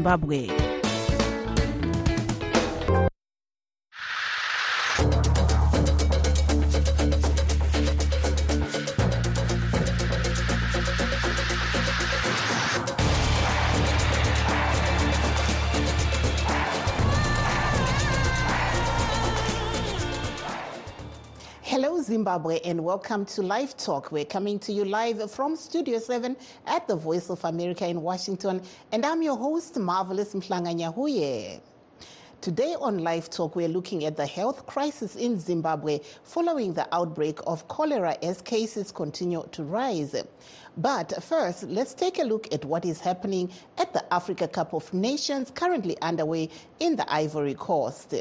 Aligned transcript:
Zimbabwe. 0.00 0.69
Zimbabwe, 22.20 22.60
and 22.66 22.84
welcome 22.84 23.24
to 23.24 23.40
Live 23.40 23.74
Talk. 23.78 24.12
We're 24.12 24.26
coming 24.26 24.58
to 24.58 24.74
you 24.74 24.84
live 24.84 25.30
from 25.30 25.56
Studio 25.56 25.98
7 25.98 26.36
at 26.66 26.86
the 26.86 26.94
Voice 26.94 27.30
of 27.30 27.42
America 27.46 27.88
in 27.88 28.02
Washington, 28.02 28.60
and 28.92 29.06
I'm 29.06 29.22
your 29.22 29.38
host, 29.38 29.78
Marvelous 29.78 30.34
Mhlanga 30.34 31.60
Today 32.42 32.76
on 32.78 32.98
Live 32.98 33.30
Talk, 33.30 33.56
we're 33.56 33.68
looking 33.68 34.04
at 34.04 34.18
the 34.18 34.26
health 34.26 34.66
crisis 34.66 35.16
in 35.16 35.40
Zimbabwe 35.40 36.00
following 36.22 36.74
the 36.74 36.86
outbreak 36.94 37.38
of 37.46 37.66
cholera 37.68 38.14
as 38.22 38.42
cases 38.42 38.92
continue 38.92 39.48
to 39.52 39.64
rise. 39.64 40.14
But 40.76 41.24
first, 41.24 41.62
let's 41.64 41.94
take 41.94 42.18
a 42.18 42.24
look 42.24 42.52
at 42.52 42.66
what 42.66 42.84
is 42.84 43.00
happening 43.00 43.50
at 43.78 43.94
the 43.94 44.12
Africa 44.12 44.46
Cup 44.46 44.74
of 44.74 44.92
Nations 44.92 45.50
currently 45.54 45.96
underway 46.02 46.50
in 46.80 46.96
the 46.96 47.10
Ivory 47.10 47.54
Coast. 47.54 48.14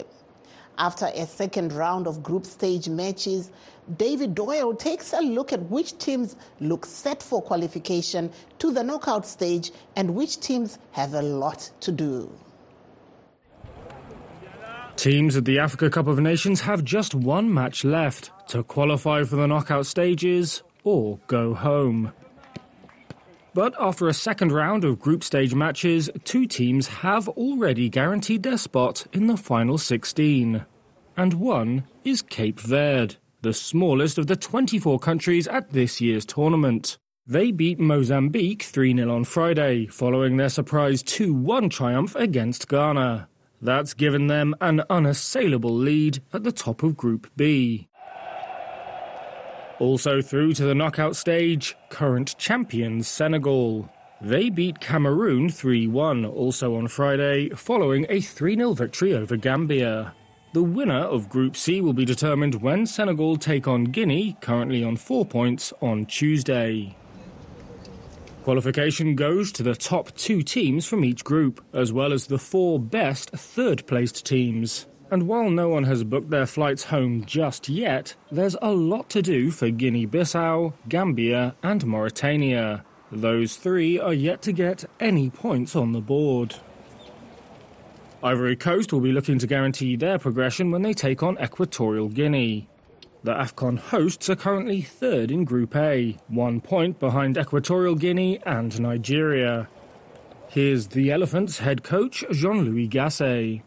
After 0.80 1.08
a 1.14 1.26
second 1.28 1.74
round 1.74 2.08
of 2.08 2.24
group 2.24 2.46
stage 2.46 2.88
matches, 2.88 3.52
David 3.98 4.34
Doyle 4.34 4.74
takes 4.74 5.12
a 5.12 5.20
look 5.20 5.52
at 5.52 5.62
which 5.64 5.98
teams 5.98 6.38
look 6.62 6.86
set 6.86 7.22
for 7.22 7.42
qualification 7.42 8.32
to 8.60 8.72
the 8.72 8.82
knockout 8.82 9.28
stage 9.28 9.72
and 9.98 10.16
which 10.16 10.40
teams 10.40 10.80
have 10.92 11.16
a 11.16 11.22
lot 11.22 11.70
to 11.82 11.92
do. 11.92 12.32
Teams 14.96 15.36
at 15.36 15.44
the 15.44 15.60
Africa 15.60 15.90
Cup 15.90 16.08
of 16.08 16.20
Nations 16.20 16.62
have 16.62 16.86
just 16.86 17.14
one 17.14 17.54
match 17.54 17.84
left 17.84 18.32
to 18.48 18.64
qualify 18.64 19.26
for 19.26 19.36
the 19.36 19.48
knockout 19.48 19.86
stages 19.86 20.64
or 20.86 21.20
go 21.28 21.54
home. 21.54 22.14
But 23.54 23.74
after 23.80 24.08
a 24.08 24.14
second 24.14 24.52
round 24.52 24.84
of 24.84 25.00
group 25.00 25.24
stage 25.24 25.56
matches, 25.56 26.10
two 26.24 26.46
teams 26.46 26.88
have 26.88 27.28
already 27.30 27.90
guaranteed 27.90 28.44
their 28.44 28.58
spot 28.58 29.06
in 29.12 29.28
the 29.28 29.38
final 29.38 29.78
16. 29.78 30.66
And 31.18 31.34
one 31.34 31.84
is 32.04 32.22
Cape 32.22 32.60
Verde, 32.60 33.18
the 33.42 33.54
smallest 33.54 34.18
of 34.18 34.28
the 34.28 34.36
24 34.36 35.00
countries 35.00 35.48
at 35.48 35.72
this 35.72 36.00
year's 36.00 36.26
tournament. 36.26 36.98
They 37.26 37.52
beat 37.52 37.80
Mozambique 37.80 38.64
3 38.64 38.96
0 38.96 39.14
on 39.14 39.24
Friday, 39.24 39.88
following 39.88 40.38
their 40.38 40.50
surprise 40.50 41.04
2 41.04 41.34
1 41.34 41.70
triumph 41.70 42.16
against 42.16 42.70
Ghana. 42.70 43.28
That's 43.62 43.94
given 43.94 44.28
them 44.28 44.56
an 44.62 44.84
unassailable 44.90 45.76
lead 45.76 46.24
at 46.32 46.44
the 46.44 46.52
top 46.52 46.82
of 46.82 46.96
Group 46.96 47.30
B. 47.36 47.89
Also 49.80 50.22
through 50.22 50.54
to 50.54 50.66
the 50.66 50.76
knockout 50.76 51.16
stage, 51.16 51.76
current 51.88 52.38
champions 52.38 53.08
Senegal. 53.08 53.90
They 54.22 54.50
beat 54.50 54.82
Cameroon 54.82 55.50
3 55.50 55.88
1 55.88 56.26
also 56.26 56.76
on 56.76 56.90
Friday, 56.90 57.50
following 57.52 58.06
a 58.10 58.20
3 58.20 58.56
0 58.56 58.74
victory 58.74 59.14
over 59.14 59.38
Gambia. 59.38 60.14
The 60.52 60.64
winner 60.64 61.04
of 61.04 61.30
Group 61.30 61.56
C 61.56 61.80
will 61.80 61.94
be 61.94 62.04
determined 62.04 62.56
when 62.56 62.86
Senegal 62.86 63.38
take 63.38 63.68
on 63.68 63.86
Guinea, 63.86 64.36
currently 64.42 64.84
on 64.84 64.98
four 64.98 65.26
points, 65.26 65.72
on 65.80 66.06
Tuesday. 66.08 66.98
Qualification 68.44 69.16
goes 69.16 69.52
to 69.54 69.64
the 69.64 69.76
top 69.76 70.14
two 70.16 70.42
teams 70.42 70.86
from 70.86 71.06
each 71.06 71.24
group, 71.24 71.64
as 71.72 71.94
well 71.94 72.12
as 72.12 72.28
the 72.28 72.40
four 72.40 72.80
best 72.80 73.30
third 73.30 73.86
placed 73.86 74.26
teams. 74.26 74.88
And 75.12 75.28
while 75.28 75.50
no 75.50 75.70
one 75.70 75.86
has 75.86 76.04
booked 76.04 76.30
their 76.30 76.46
flights 76.46 76.86
home 76.86 77.26
just 77.26 77.68
yet, 77.68 78.16
there's 78.32 78.56
a 78.62 78.72
lot 78.72 79.10
to 79.10 79.22
do 79.22 79.50
for 79.50 79.72
Guinea 79.72 80.06
Bissau, 80.06 80.74
Gambia, 80.88 81.56
and 81.64 81.86
Mauritania. 81.86 82.86
Those 83.12 83.56
three 83.56 84.00
are 84.00 84.14
yet 84.14 84.44
to 84.44 84.52
get 84.52 84.86
any 85.00 85.32
points 85.32 85.76
on 85.76 85.94
the 85.94 86.02
board. 86.02 86.56
Ivory 88.22 88.56
Coast 88.56 88.94
will 88.94 89.00
be 89.00 89.12
looking 89.12 89.40
to 89.40 89.48
guarantee 89.48 89.96
their 89.96 90.20
progression 90.20 90.70
when 90.70 90.84
they 90.84 90.94
take 90.94 91.24
on 91.24 91.42
Equatorial 91.42 92.10
Guinea. 92.10 92.68
The 93.24 93.34
AFCON 93.34 93.80
hosts 93.80 94.30
are 94.30 94.36
currently 94.36 94.82
third 94.82 95.32
in 95.32 95.44
Group 95.44 95.76
A, 95.76 96.18
one 96.28 96.62
point 96.62 97.00
behind 97.00 97.38
Equatorial 97.38 97.96
Guinea 97.96 98.40
and 98.46 98.80
Nigeria. 98.80 99.68
Here's 100.50 100.88
the 100.88 101.12
Elephants 101.12 101.60
head 101.60 101.84
coach 101.84 102.24
Jean-Louis 102.32 102.88
Gasset. 102.88 103.62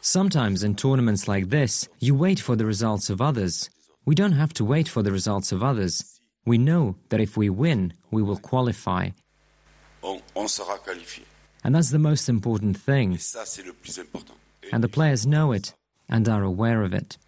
Sometimes 0.00 0.62
in 0.62 0.74
tournaments 0.74 1.28
like 1.28 1.48
this, 1.48 1.88
you 2.00 2.14
wait 2.14 2.40
for 2.40 2.56
the 2.56 2.66
results 2.66 3.10
of 3.10 3.20
others. 3.20 3.70
We 4.04 4.14
don't 4.14 4.32
have 4.32 4.52
to 4.54 4.64
wait 4.64 4.88
for 4.88 5.02
the 5.02 5.12
results 5.12 5.52
of 5.52 5.62
others. 5.62 6.20
We 6.44 6.58
know 6.58 6.96
that 7.08 7.20
if 7.20 7.36
we 7.36 7.50
win, 7.50 7.92
we 8.10 8.22
will 8.22 8.38
qualify. 8.38 9.10
And 11.64 11.74
that's 11.74 11.90
the 11.90 11.98
most 11.98 12.28
important 12.28 12.76
thing. 12.76 13.18
And 14.72 14.82
the 14.84 14.88
players 14.88 15.26
know 15.26 15.52
it 15.52 15.74
and 16.08 16.28
are 16.28 16.42
aware 16.44 16.82
of 16.82 16.94
it. 16.94 17.18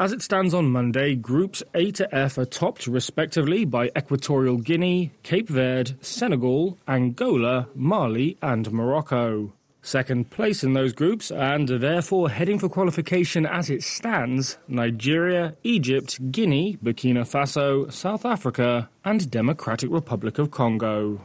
As 0.00 0.10
it 0.10 0.22
stands 0.22 0.54
on 0.54 0.70
Monday, 0.72 1.14
Groups 1.14 1.62
A 1.72 1.92
to 1.92 2.12
F 2.12 2.36
are 2.36 2.44
topped 2.44 2.88
respectively 2.88 3.64
by 3.64 3.92
Equatorial 3.96 4.56
Guinea, 4.56 5.12
Cape 5.22 5.48
Verde, 5.48 5.94
Senegal, 6.00 6.76
Angola, 6.88 7.68
Mali, 7.76 8.36
and 8.42 8.72
Morocco. 8.72 9.52
Second 9.82 10.30
place 10.30 10.64
in 10.64 10.72
those 10.72 10.92
groups, 10.92 11.30
and 11.30 11.68
therefore 11.68 12.28
heading 12.28 12.58
for 12.58 12.68
qualification 12.68 13.46
as 13.46 13.70
it 13.70 13.84
stands, 13.84 14.58
Nigeria, 14.66 15.54
Egypt, 15.62 16.32
Guinea, 16.32 16.76
Burkina 16.82 17.22
Faso, 17.22 17.92
South 17.92 18.24
Africa, 18.24 18.88
and 19.04 19.30
Democratic 19.30 19.90
Republic 19.90 20.38
of 20.38 20.50
Congo. 20.50 21.20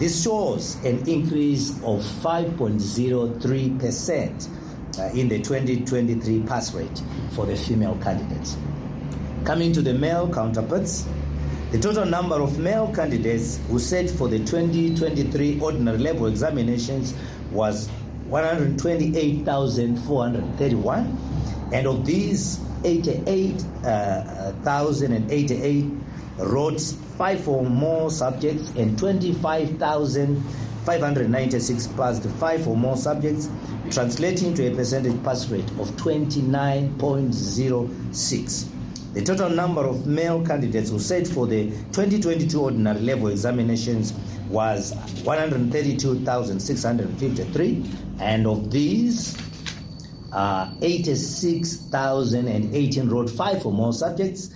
This 0.00 0.24
shows 0.24 0.74
an 0.84 1.08
increase 1.08 1.70
of 1.84 2.00
5.03% 2.00 4.48
uh, 4.98 5.02
in 5.14 5.28
the 5.28 5.38
2023 5.38 6.40
pass 6.40 6.74
rate 6.74 7.00
for 7.30 7.46
the 7.46 7.54
female 7.56 7.96
candidates. 8.02 8.56
Coming 9.44 9.72
to 9.72 9.82
the 9.82 9.94
male 9.94 10.28
counterparts, 10.32 11.06
the 11.70 11.78
total 11.78 12.04
number 12.04 12.40
of 12.40 12.58
male 12.58 12.92
candidates 12.94 13.60
who 13.68 13.78
sat 13.78 14.10
for 14.10 14.28
the 14.28 14.38
2023 14.38 15.60
ordinary 15.60 15.98
level 15.98 16.26
examinations 16.26 17.14
was 17.50 17.88
128,431, 18.28 21.18
and 21.72 21.86
of 21.86 22.04
these, 22.06 22.58
88,088 22.84 23.84
uh, 23.84 25.54
uh, 25.54 25.58
wrote 26.44 26.80
five 27.16 27.48
or 27.48 27.64
more 27.64 28.10
subjects 28.10 28.70
and 28.70 28.98
25,596 28.98 31.86
passed 31.88 32.24
five 32.24 32.66
or 32.66 32.76
more 32.76 32.96
subjects, 32.96 33.48
translating 33.90 34.54
to 34.54 34.66
a 34.66 34.74
percentage 34.74 35.22
pass 35.22 35.46
rate 35.48 35.70
of 35.72 35.90
29.06. 35.96 38.68
The 39.14 39.22
total 39.22 39.48
number 39.48 39.86
of 39.86 40.06
male 40.08 40.44
candidates 40.44 40.90
who 40.90 40.98
sat 40.98 41.28
for 41.28 41.46
the 41.46 41.70
2022 41.92 42.60
ordinary 42.60 42.98
level 42.98 43.28
examinations 43.28 44.12
was 44.48 44.92
132,653, 45.22 47.84
and 48.18 48.48
of 48.48 48.72
these, 48.72 49.36
uh, 50.32 50.74
86,018 50.82 53.08
wrote 53.08 53.30
five 53.30 53.64
or 53.64 53.72
more 53.72 53.92
subjects, 53.92 54.50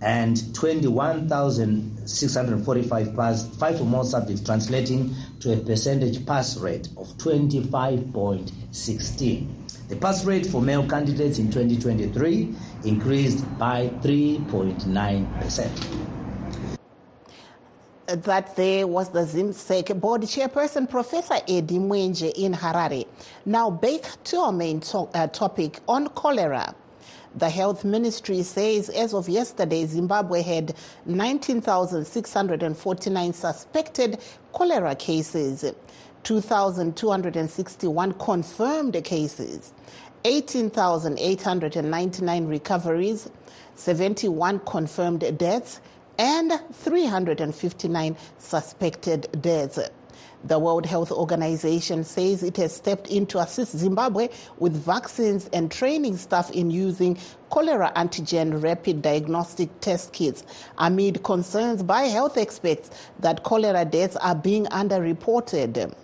and 0.00 0.52
21,645 0.52 3.14
passed 3.14 3.54
five 3.54 3.80
or 3.80 3.86
more 3.86 4.04
subjects, 4.04 4.42
translating 4.42 5.14
to 5.38 5.52
a 5.52 5.56
percentage 5.58 6.26
pass 6.26 6.56
rate 6.56 6.88
of 6.96 7.06
25.16. 7.18 9.46
The 9.88 9.96
pass 9.96 10.24
rate 10.24 10.46
for 10.46 10.60
male 10.60 10.88
candidates 10.88 11.38
in 11.38 11.52
2023 11.52 12.52
increased 12.84 13.44
by 13.58 13.88
3.9%. 14.02 15.70
That 18.06 18.56
there 18.56 18.86
was 18.86 19.08
the 19.10 19.20
ZIMSEC 19.20 19.98
board 20.00 20.22
chairperson, 20.22 20.88
Professor 20.90 21.36
Eddie 21.48 21.78
Mwenje 21.78 22.32
in 22.34 22.52
Harare. 22.52 23.06
Now, 23.46 23.70
back 23.70 24.02
to 24.24 24.38
our 24.38 24.52
main 24.52 24.80
to- 24.80 25.08
uh, 25.14 25.28
topic 25.28 25.80
on 25.88 26.08
cholera. 26.08 26.74
The 27.36 27.48
health 27.48 27.84
ministry 27.84 28.42
says 28.42 28.90
as 28.90 29.14
of 29.14 29.28
yesterday, 29.28 29.86
Zimbabwe 29.86 30.42
had 30.42 30.74
19,649 31.06 33.32
suspected 33.32 34.18
cholera 34.52 34.94
cases, 34.94 35.64
2,261 36.24 38.12
confirmed 38.14 39.02
cases, 39.04 39.72
18,899 40.24 42.46
recoveries, 42.46 43.28
71 43.74 44.60
confirmed 44.60 45.36
deaths, 45.38 45.80
and 46.18 46.52
359 46.72 48.16
suspected 48.38 49.26
deaths. 49.40 49.78
The 50.44 50.58
World 50.58 50.86
Health 50.86 51.12
Organization 51.12 52.02
says 52.02 52.42
it 52.42 52.56
has 52.56 52.74
stepped 52.74 53.06
in 53.08 53.26
to 53.26 53.38
assist 53.38 53.76
Zimbabwe 53.76 54.28
with 54.58 54.74
vaccines 54.74 55.48
and 55.52 55.70
training 55.70 56.16
staff 56.16 56.50
in 56.50 56.70
using 56.70 57.16
cholera 57.50 57.92
antigen 57.94 58.62
rapid 58.62 59.02
diagnostic 59.02 59.68
test 59.80 60.12
kits 60.12 60.42
amid 60.78 61.22
concerns 61.22 61.82
by 61.82 62.02
health 62.04 62.36
experts 62.36 62.90
that 63.20 63.44
cholera 63.44 63.84
deaths 63.84 64.16
are 64.16 64.34
being 64.34 64.64
underreported. 64.66 65.94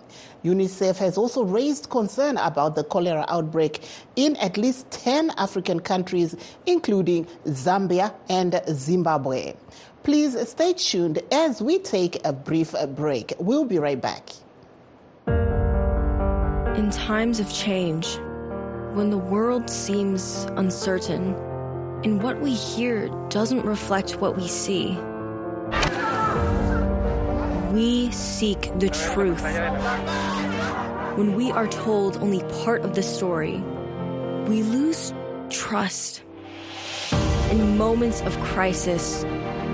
UNICEF 0.43 0.97
has 0.97 1.17
also 1.17 1.43
raised 1.43 1.89
concern 1.89 2.37
about 2.37 2.75
the 2.75 2.83
cholera 2.83 3.25
outbreak 3.27 3.83
in 4.15 4.37
at 4.37 4.57
least 4.57 4.89
10 4.91 5.31
African 5.31 5.81
countries, 5.81 6.35
including 6.65 7.25
Zambia 7.45 8.13
and 8.29 8.61
Zimbabwe. 8.69 9.53
Please 10.03 10.49
stay 10.49 10.73
tuned 10.73 11.19
as 11.31 11.61
we 11.61 11.77
take 11.79 12.25
a 12.25 12.33
brief 12.33 12.73
break. 12.95 13.33
We'll 13.37 13.65
be 13.65 13.79
right 13.79 13.99
back. 13.99 14.29
In 16.77 16.89
times 16.91 17.39
of 17.39 17.53
change, 17.53 18.17
when 18.93 19.09
the 19.09 19.17
world 19.17 19.69
seems 19.69 20.45
uncertain 20.55 21.35
and 22.03 22.23
what 22.23 22.39
we 22.39 22.53
hear 22.53 23.09
doesn't 23.29 23.65
reflect 23.65 24.21
what 24.21 24.37
we 24.37 24.47
see, 24.47 24.97
we 27.71 28.09
seek 28.11 28.71
the 28.79 28.89
truth. 28.89 29.43
When 31.17 31.35
we 31.35 31.51
are 31.51 31.67
told 31.67 32.17
only 32.17 32.41
part 32.63 32.81
of 32.81 32.95
the 32.95 33.03
story, 33.03 33.57
we 34.47 34.63
lose 34.63 35.13
trust. 35.49 36.23
In 37.51 37.77
moments 37.77 38.21
of 38.21 38.39
crisis, 38.39 39.25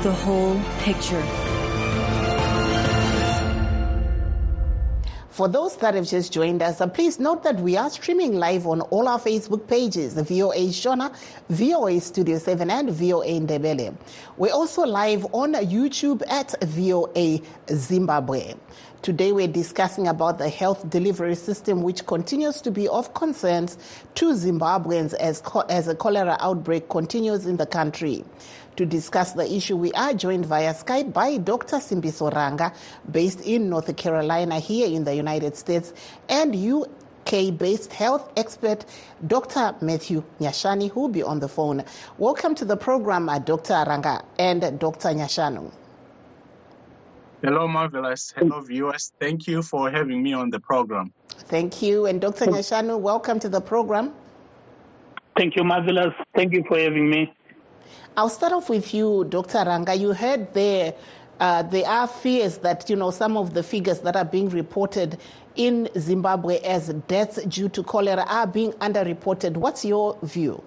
the 0.00 0.12
whole 0.12 0.58
picture. 0.78 1.22
For 5.28 5.48
those 5.48 5.76
that 5.78 5.94
have 5.94 6.06
just 6.06 6.32
joined 6.32 6.62
us, 6.62 6.80
uh, 6.80 6.86
please 6.86 7.18
note 7.18 7.42
that 7.42 7.56
we 7.56 7.76
are 7.76 7.90
streaming 7.90 8.34
live 8.34 8.66
on 8.66 8.80
all 8.82 9.08
our 9.08 9.18
Facebook 9.18 9.66
pages, 9.66 10.14
VOA 10.14 10.68
Shona, 10.68 11.14
VOA 11.48 12.00
Studio 12.00 12.38
7, 12.38 12.70
and 12.70 12.90
VOA 12.90 13.40
Ndebele. 13.40 13.94
We're 14.36 14.52
also 14.52 14.82
live 14.82 15.26
on 15.32 15.54
YouTube 15.54 16.22
at 16.28 16.54
VOA 16.62 17.40
Zimbabwe. 17.70 18.54
Today 19.02 19.32
we're 19.32 19.48
discussing 19.48 20.06
about 20.06 20.38
the 20.38 20.48
health 20.48 20.88
delivery 20.88 21.34
system 21.34 21.82
which 21.82 22.06
continues 22.06 22.60
to 22.60 22.70
be 22.70 22.86
of 22.86 23.14
concern 23.14 23.66
to 24.14 24.26
Zimbabweans 24.32 25.12
as, 25.14 25.40
co- 25.40 25.64
as 25.68 25.88
a 25.88 25.94
cholera 25.96 26.36
outbreak 26.38 26.88
continues 26.88 27.46
in 27.46 27.56
the 27.56 27.66
country. 27.66 28.24
To 28.76 28.86
discuss 28.86 29.32
the 29.32 29.50
issue, 29.52 29.76
we 29.76 29.92
are 29.92 30.14
joined 30.14 30.46
via 30.46 30.72
Skype 30.72 31.12
by 31.12 31.36
Dr. 31.36 31.76
Simbiso 31.76 32.34
Ranga, 32.34 32.72
based 33.10 33.42
in 33.42 33.68
North 33.68 33.94
Carolina 33.98 34.58
here 34.60 34.86
in 34.86 35.04
the 35.04 35.14
United 35.14 35.56
States, 35.56 35.92
and 36.26 36.56
UK-based 36.56 37.92
health 37.92 38.32
expert 38.34 38.86
Dr. 39.26 39.74
Matthew 39.82 40.24
Nyashanu, 40.40 40.90
who 40.90 41.00
will 41.02 41.08
be 41.10 41.22
on 41.22 41.40
the 41.40 41.48
phone. 41.48 41.84
Welcome 42.16 42.54
to 42.54 42.64
the 42.64 42.78
program, 42.78 43.28
uh, 43.28 43.40
Dr. 43.40 43.84
Ranga 43.86 44.24
and 44.38 44.62
Dr. 44.80 45.10
Nyashanu. 45.10 45.70
Hello, 47.42 47.68
Marvelous. 47.68 48.32
Hello, 48.34 48.60
viewers. 48.60 49.12
Thank 49.20 49.46
you 49.48 49.62
for 49.62 49.90
having 49.90 50.22
me 50.22 50.32
on 50.32 50.48
the 50.48 50.60
program. 50.60 51.12
Thank 51.28 51.82
you. 51.82 52.06
And 52.06 52.22
Dr. 52.22 52.46
Nyashanu, 52.46 52.98
welcome 52.98 53.38
to 53.40 53.50
the 53.50 53.60
program. 53.60 54.14
Thank 55.36 55.56
you, 55.56 55.64
Marvelous. 55.64 56.14
Thank 56.34 56.54
you 56.54 56.64
for 56.66 56.78
having 56.78 57.10
me. 57.10 57.34
I'll 58.14 58.28
start 58.28 58.52
off 58.52 58.68
with 58.68 58.92
you, 58.92 59.24
Dr. 59.24 59.64
Ranga. 59.64 59.94
You 59.94 60.12
heard 60.12 60.52
there, 60.52 60.92
uh, 61.40 61.62
there 61.62 61.88
are 61.88 62.06
fears 62.06 62.58
that, 62.58 62.90
you 62.90 62.96
know, 62.96 63.10
some 63.10 63.38
of 63.38 63.54
the 63.54 63.62
figures 63.62 64.00
that 64.00 64.16
are 64.16 64.24
being 64.24 64.50
reported 64.50 65.18
in 65.56 65.88
Zimbabwe 65.98 66.58
as 66.58 66.88
deaths 67.08 67.42
due 67.44 67.70
to 67.70 67.82
cholera 67.82 68.26
are 68.28 68.46
being 68.46 68.72
underreported. 68.74 69.56
What's 69.56 69.82
your 69.82 70.18
view? 70.22 70.62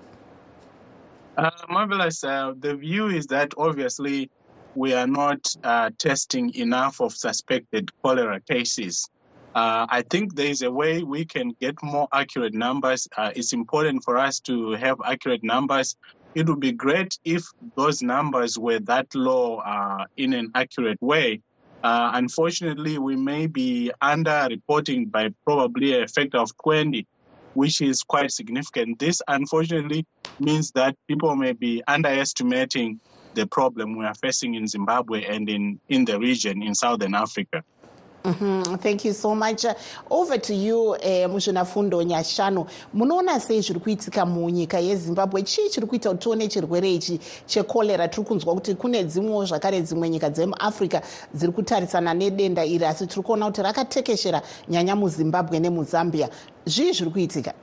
Uh, 1.38 1.52
Marvelous. 1.70 2.24
Uh, 2.24 2.54
the 2.58 2.76
view 2.76 3.10
is 3.10 3.28
that 3.28 3.54
obviously 3.58 4.32
we 4.74 4.94
are 4.94 5.08
not 5.08 5.56
uh, 5.64 5.92
testing 6.00 6.52
enough 6.56 7.00
of 7.00 7.14
suspected 7.14 7.92
cholera 8.02 8.40
cases. 8.40 9.08
Uh, 9.54 9.86
I 9.88 10.02
think 10.02 10.36
there 10.36 10.48
is 10.48 10.64
a 10.64 10.72
way 10.72 11.04
we 11.04 11.26
can 11.26 11.52
get 11.62 11.76
more 11.84 12.08
accurate 12.12 12.56
numbers. 12.56 13.08
Uh, 13.16 13.32
it's 13.36 13.54
important 13.54 14.04
for 14.04 14.18
us 14.18 14.40
to 14.42 14.72
have 14.72 14.98
accurate 15.06 15.44
numbers. 15.44 15.96
It 16.36 16.50
would 16.50 16.60
be 16.60 16.74
great 16.74 17.18
if 17.24 17.46
those 17.78 18.02
numbers 18.02 18.60
were 18.60 18.80
that 18.82 19.08
low 19.16 19.58
uh, 19.60 20.04
in 20.18 20.34
an 20.34 20.52
accurate 20.54 21.02
way. 21.02 21.42
Uh, 21.82 22.12
unfortunately, 22.14 22.98
we 22.98 23.16
may 23.16 23.48
be 23.48 23.92
under-reporting 24.02 25.06
by 25.06 25.30
probably 25.46 26.02
a 26.02 26.08
factor 26.08 26.40
of 26.40 26.52
20, 26.62 27.08
which 27.54 27.80
is 27.80 28.04
quite 28.04 28.32
significant. 28.32 29.00
This, 29.00 29.22
unfortunately, 29.30 30.06
means 30.40 30.72
that 30.72 30.98
people 31.08 31.36
may 31.38 31.54
be 31.54 31.82
underestimating 31.88 33.00
the 33.34 33.48
problem 33.48 33.98
we 33.98 34.06
are 34.06 34.16
facing 34.16 34.56
in 34.56 34.68
Zimbabwe 34.68 35.24
and 35.24 35.50
in, 35.50 35.80
in 35.88 36.04
the 36.04 36.20
region 36.20 36.62
in 36.64 36.76
Southern 36.76 37.16
Africa. 37.16 37.64
Mm-hmm. 38.26 38.76
Thank 38.78 39.06
you 39.06 39.14
so 39.14 39.36
much. 39.36 39.66
Over 40.10 40.38
to 40.40 40.54
you, 40.56 40.96
eh, 41.02 41.30
muzvinafundo 41.30 42.04
nyashanu 42.04 42.66
munoona 42.94 43.40
sei 43.40 43.62
zviri 43.62 43.80
kuitika 43.80 44.26
munyika 44.26 44.80
yezimbabwe? 44.80 45.42
Chii 45.44 45.70
chiri 45.70 45.88
kuita 45.88 46.10
kuti 46.10 46.24
tione 46.24 46.48
chirwere 46.48 46.94
ichi 46.94 47.20
chekorera 47.46 48.08
tiri 48.08 48.28
kunzwa 48.28 48.54
kuti 48.54 48.76
kune 48.76 49.04
dzimwewo 49.04 49.46
zvakare 49.46 49.82
dzimwe 49.82 50.10
nyika 50.10 50.30
dzemuafrica 50.30 51.02
dziri 51.34 51.52
kutarisana 51.52 52.14
nedenda 52.14 52.66
iri 52.66 52.86
asi 52.86 53.08
tiri 53.08 53.22
kuona 53.22 53.46
kuti 53.46 53.62
rakatekeshera 53.62 54.42
nyanya 54.70 54.96
muzimbabwe 54.96 55.60
nemuzambia. 55.60 56.30
Zvii 56.66 56.94
zviri 56.94 57.12
kuitika? 57.12 57.54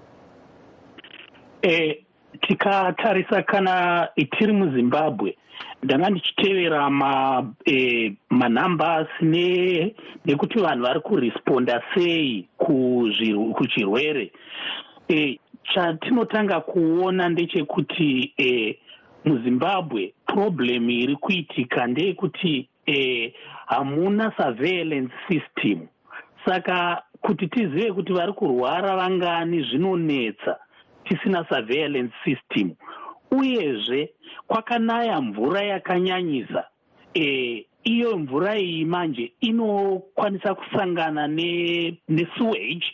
Eh, 1.62 2.04
tikatarisa 2.40 3.42
kana 3.42 4.08
tiri 4.38 4.52
muzimbabwe 4.52 5.36
ndanga 5.82 6.10
ndichitevera 6.10 6.90
ma, 6.90 7.52
e, 7.66 8.16
ne, 9.20 9.94
nekuti 10.24 10.58
vanhu 10.58 10.82
vari 10.84 11.00
kuresponda 11.00 11.82
sei 11.94 12.48
kuchirwere. 13.54 14.32
E, 15.08 15.38
chatinotanga 15.74 16.60
kuona 16.60 17.28
ndechekuti 17.28 18.32
e, 18.38 18.78
muzimbabwe 19.24 20.14
problem 20.26 20.90
iri 20.90 21.16
kuitika 21.16 21.86
ndeyekuti 21.86 22.68
e, 22.86 23.34
hamuna 23.66 24.32
surveillance 24.36 25.14
system. 25.28 25.86
Saka 26.44 27.02
kuti 27.20 27.46
tizive 27.48 27.92
kuti 27.92 28.12
vari 28.12 28.32
kurwara 28.32 28.96
vangani 28.96 29.62
zvinonetsa 29.62 30.56
tisina 31.04 31.44
surveillance 31.48 32.14
system 32.24 32.74
uyezve 33.32 34.10
kwakanaya 34.46 35.20
mvura 35.20 35.62
yakanyanyisa. 35.62 36.64
E, 37.14 37.66
iyo 37.84 38.18
mvura 38.18 38.58
iyi 38.58 38.84
manje 38.84 39.32
inokwanisa 39.40 40.54
kusangana 40.54 41.26
nesewage 42.08 42.86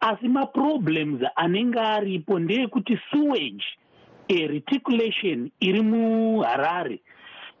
asi 0.00 0.28
maproblems 0.28 1.20
anenge 1.36 1.80
aripo 1.80 2.38
ndeyekuti 2.38 2.98
sewage 3.10 3.64
reticulation 4.28 5.50
iri 5.60 5.80
muharare. 5.80 7.00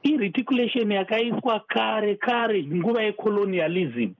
Ireticulation 0.02 0.92
yakaiswa 0.92 1.60
kare 1.68 2.14
kare 2.14 2.62
nguva 2.64 3.02
yecolonialism 3.02 4.10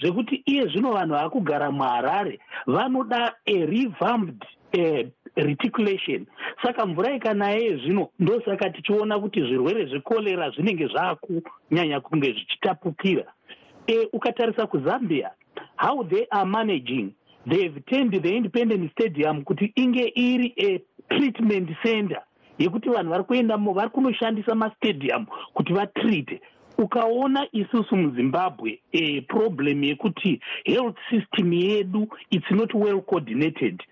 zvekuti 0.00 0.42
iye 0.46 0.66
zvino 0.66 0.92
vanhu 0.92 1.14
vaakugara 1.14 1.70
muharare 1.70 2.38
vanoda 2.66 3.34
arevamped 3.46 4.44
reticulation. 5.42 6.26
Saka 6.62 6.86
mvura 6.86 7.16
ikanaya 7.16 7.76
zvino 7.76 8.08
ndosaka 8.18 8.70
tichiona 8.70 9.18
kuti 9.18 9.40
zvirwere 9.40 9.86
zvekorera 9.86 10.50
zvinenge 10.50 10.86
zvaakunyanya 10.86 12.00
kunge 12.00 12.32
zvichitapukira. 12.32 13.24
E, 13.86 14.08
ukatarisa 14.12 14.66
kuzambia 14.66 15.30
how 15.76 16.04
they 16.04 16.26
are 16.30 16.44
managing? 16.44 17.14
They 17.46 17.62
have 17.62 17.80
turned 17.86 18.22
the 18.22 18.36
independent 18.36 18.92
stadium 18.92 19.44
kuti 19.44 19.72
inge 19.76 20.12
iri 20.14 20.54
atreatment 20.58 21.70
center. 21.82 22.22
Yekuti 22.58 22.88
vanhu 22.88 23.10
vari 23.10 23.24
kuendamo 23.24 23.72
vari 23.72 23.90
kunoshandisa 23.90 24.54
mastadium 24.54 25.26
kuti 25.54 25.72
vatrite 25.72 26.40
ukaona 26.78 27.46
isusu 27.52 27.96
muzimbabwe 27.96 28.80
e, 28.92 29.20
problem 29.20 29.84
yekuti 29.84 30.40
health 30.64 30.96
system 31.10 31.52
yedu 31.52 32.08
its 32.30 32.50
not 32.50 32.74
well 32.74 33.00
coordinated 33.00 33.82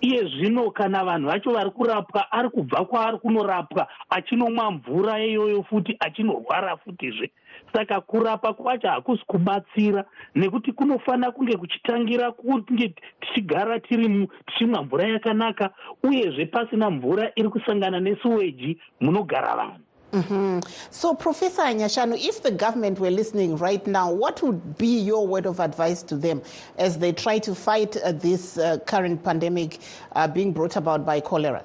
iye 0.00 0.24
zvino 0.24 0.70
kana 0.70 1.04
vanhu 1.04 1.28
vacho 1.28 1.52
vari 1.52 1.70
kurapwa 1.70 2.32
ari 2.32 2.48
kubva 2.48 2.84
kwaari 2.84 3.18
kunorapwa 3.18 3.86
achinomwa 4.10 4.70
mvura 4.70 5.24
iyoyo 5.24 5.62
futi 5.62 5.96
achinorwara 6.00 6.76
futizve. 6.76 7.30
Saka 7.72 8.00
kurapa 8.00 8.52
kwacho 8.52 8.88
hakusi 8.88 9.24
kubatsira 9.26 10.04
nekuti 10.34 10.72
kunofanira 10.72 11.30
kunge 11.30 11.56
kuchitangira 11.56 12.32
kunge 12.32 12.94
tichigara 13.20 13.80
tiri 13.80 14.28
tichimwa 14.46 14.82
mvura 14.82 15.04
yakanaka 15.08 15.70
uyezve 16.02 16.46
pasina 16.46 16.90
mvura 16.90 17.30
iri 17.36 17.48
kusangana 17.48 18.00
nesuweji 18.00 18.78
munogara 19.00 19.56
vanhu 19.56 19.87
Mm 20.12 20.22
-hmm. 20.22 20.68
So, 20.90 21.14
Professor 21.14 21.64
Nyashanu, 21.64 22.16
if 22.16 22.42
the 22.42 22.50
government 22.50 22.98
were 22.98 23.10
listening 23.10 23.58
right 23.58 23.86
now, 23.86 24.10
what 24.10 24.42
would 24.42 24.78
be 24.78 25.04
your 25.04 25.28
word 25.28 25.46
of 25.46 25.60
advice 25.60 26.02
to 26.06 26.16
them 26.16 26.40
as 26.78 26.98
they 26.98 27.12
try 27.12 27.38
to 27.40 27.54
fight 27.54 27.96
uh, 27.96 28.12
this 28.12 28.56
uh, 28.56 28.78
current 28.86 29.22
pandemic 29.22 29.78
uh, 30.16 30.26
being 30.26 30.52
brought 30.52 30.76
about 30.76 31.04
by 31.04 31.20
cholera? 31.20 31.62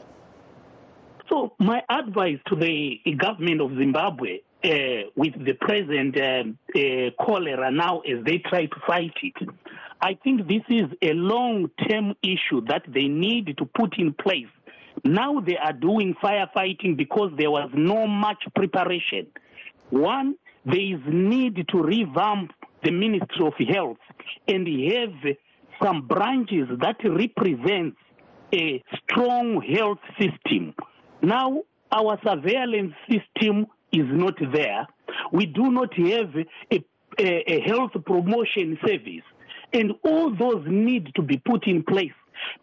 So, 1.30 1.54
my 1.58 1.82
advice 1.90 2.40
to 2.50 2.56
the 2.56 3.00
government 3.18 3.62
of 3.62 3.72
Zimbabwe 3.78 4.40
uh, 4.64 4.70
with 5.16 5.34
the 5.46 5.54
present 5.54 6.18
um, 6.18 6.58
uh, 6.76 6.80
cholera 7.24 7.72
now 7.72 8.02
as 8.02 8.24
they 8.26 8.40
try 8.40 8.66
to 8.66 8.80
fight 8.86 9.14
it, 9.22 9.50
I 10.02 10.16
think 10.22 10.48
this 10.48 10.64
is 10.68 10.88
a 11.02 11.14
long 11.14 11.70
term 11.88 12.14
issue 12.22 12.60
that 12.68 12.84
they 12.88 13.08
need 13.08 13.56
to 13.58 13.66
put 13.66 13.98
in 13.98 14.14
place 14.14 14.52
now 15.04 15.40
they 15.42 15.58
are 15.58 15.74
doing 15.74 16.16
firefighting 16.24 16.96
because 16.96 17.32
there 17.38 17.52
was 17.52 17.70
no 17.74 18.08
much 18.08 18.44
preparation. 18.56 19.28
One, 19.90 20.36
there 20.66 20.80
is 20.80 21.00
need 21.08 21.68
to 21.70 21.82
revamp 21.82 22.52
the 22.84 22.92
Ministry 22.92 23.46
of 23.46 23.54
Health 23.68 23.98
and 24.48 24.68
have 24.92 25.36
some 25.82 26.08
branches 26.08 26.70
that 26.80 26.98
represents 27.04 27.98
a 28.54 28.82
strong 29.04 29.62
health 29.62 30.00
system. 30.18 30.74
Now, 31.22 31.64
our 31.92 32.18
surveillance 32.24 32.94
system 33.10 33.68
is 33.92 34.06
not 34.10 34.36
there. 34.54 34.88
We 35.32 35.46
do 35.46 35.72
not 35.72 35.94
have 35.96 36.34
a, 36.72 36.84
a, 37.20 37.54
a 37.54 37.62
health 37.62 37.92
promotion 38.06 38.78
service. 38.86 39.24
And 39.74 39.94
all 40.04 40.36
those 40.36 40.64
need 40.68 41.14
to 41.16 41.22
be 41.22 41.38
put 41.38 41.68
in 41.68 41.84
place 41.84 42.14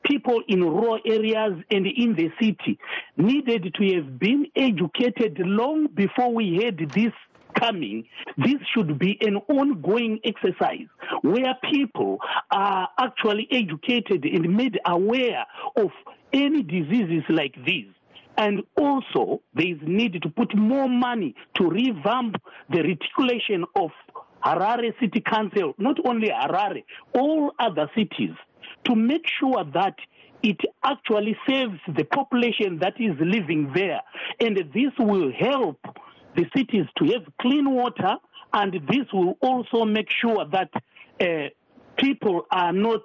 people 0.05 0.43
in 0.49 0.63
rural 0.63 0.99
areas 1.05 1.55
and 1.71 1.87
in 1.87 2.15
the 2.15 2.31
city 2.41 2.79
needed 3.17 3.75
to 3.75 3.95
have 3.95 4.19
been 4.19 4.47
educated 4.57 5.39
long 5.41 5.87
before 5.95 6.33
we 6.33 6.61
had 6.63 6.79
this 6.91 7.13
coming, 7.59 8.05
this 8.37 8.57
should 8.75 8.99
be 8.99 9.19
an 9.21 9.37
ongoing 9.49 10.21
exercise 10.25 10.87
where 11.23 11.55
people 11.71 12.19
are 12.51 12.89
actually 12.99 13.49
educated 13.51 14.25
and 14.25 14.57
made 14.57 14.79
aware 14.87 15.45
of 15.77 15.91
any 16.33 16.63
diseases 16.63 17.23
like 17.29 17.55
these. 17.65 17.89
And 18.37 18.63
also, 18.77 19.43
there 19.55 19.67
is 19.67 19.79
need 19.83 20.23
to 20.23 20.29
put 20.31 20.57
more 20.57 20.89
money 20.89 21.35
to 21.57 21.69
revamp 21.69 22.37
the 22.71 22.83
reticulation 22.83 23.65
of 23.77 23.91
Harare 24.45 24.99
City 24.99 25.21
Council, 25.21 25.75
not 25.77 25.97
only 26.07 26.29
Harare, 26.29 26.85
all 27.15 27.53
other 27.59 27.91
cities 27.95 28.35
to 28.85 28.95
make 28.95 29.27
sure 29.39 29.65
that 29.75 29.95
it 30.43 30.61
actually 30.83 31.37
saves 31.49 31.79
the 31.97 32.05
population 32.05 32.79
that 32.79 32.95
is 32.99 33.15
living 33.21 33.71
there. 33.75 34.01
And 34.41 34.57
this 34.57 34.93
will 34.99 35.33
help 35.39 35.79
the 36.37 36.47
cities 36.57 36.87
to 36.99 37.05
have 37.13 37.23
clean 37.41 37.71
water, 37.71 38.17
and 38.53 38.73
this 38.89 39.07
will 39.13 39.37
also 39.41 39.85
make 39.85 40.09
sure 40.11 40.45
that 40.51 40.71
uh, 41.21 41.49
people 41.97 42.47
are 42.51 42.73
not 42.73 43.03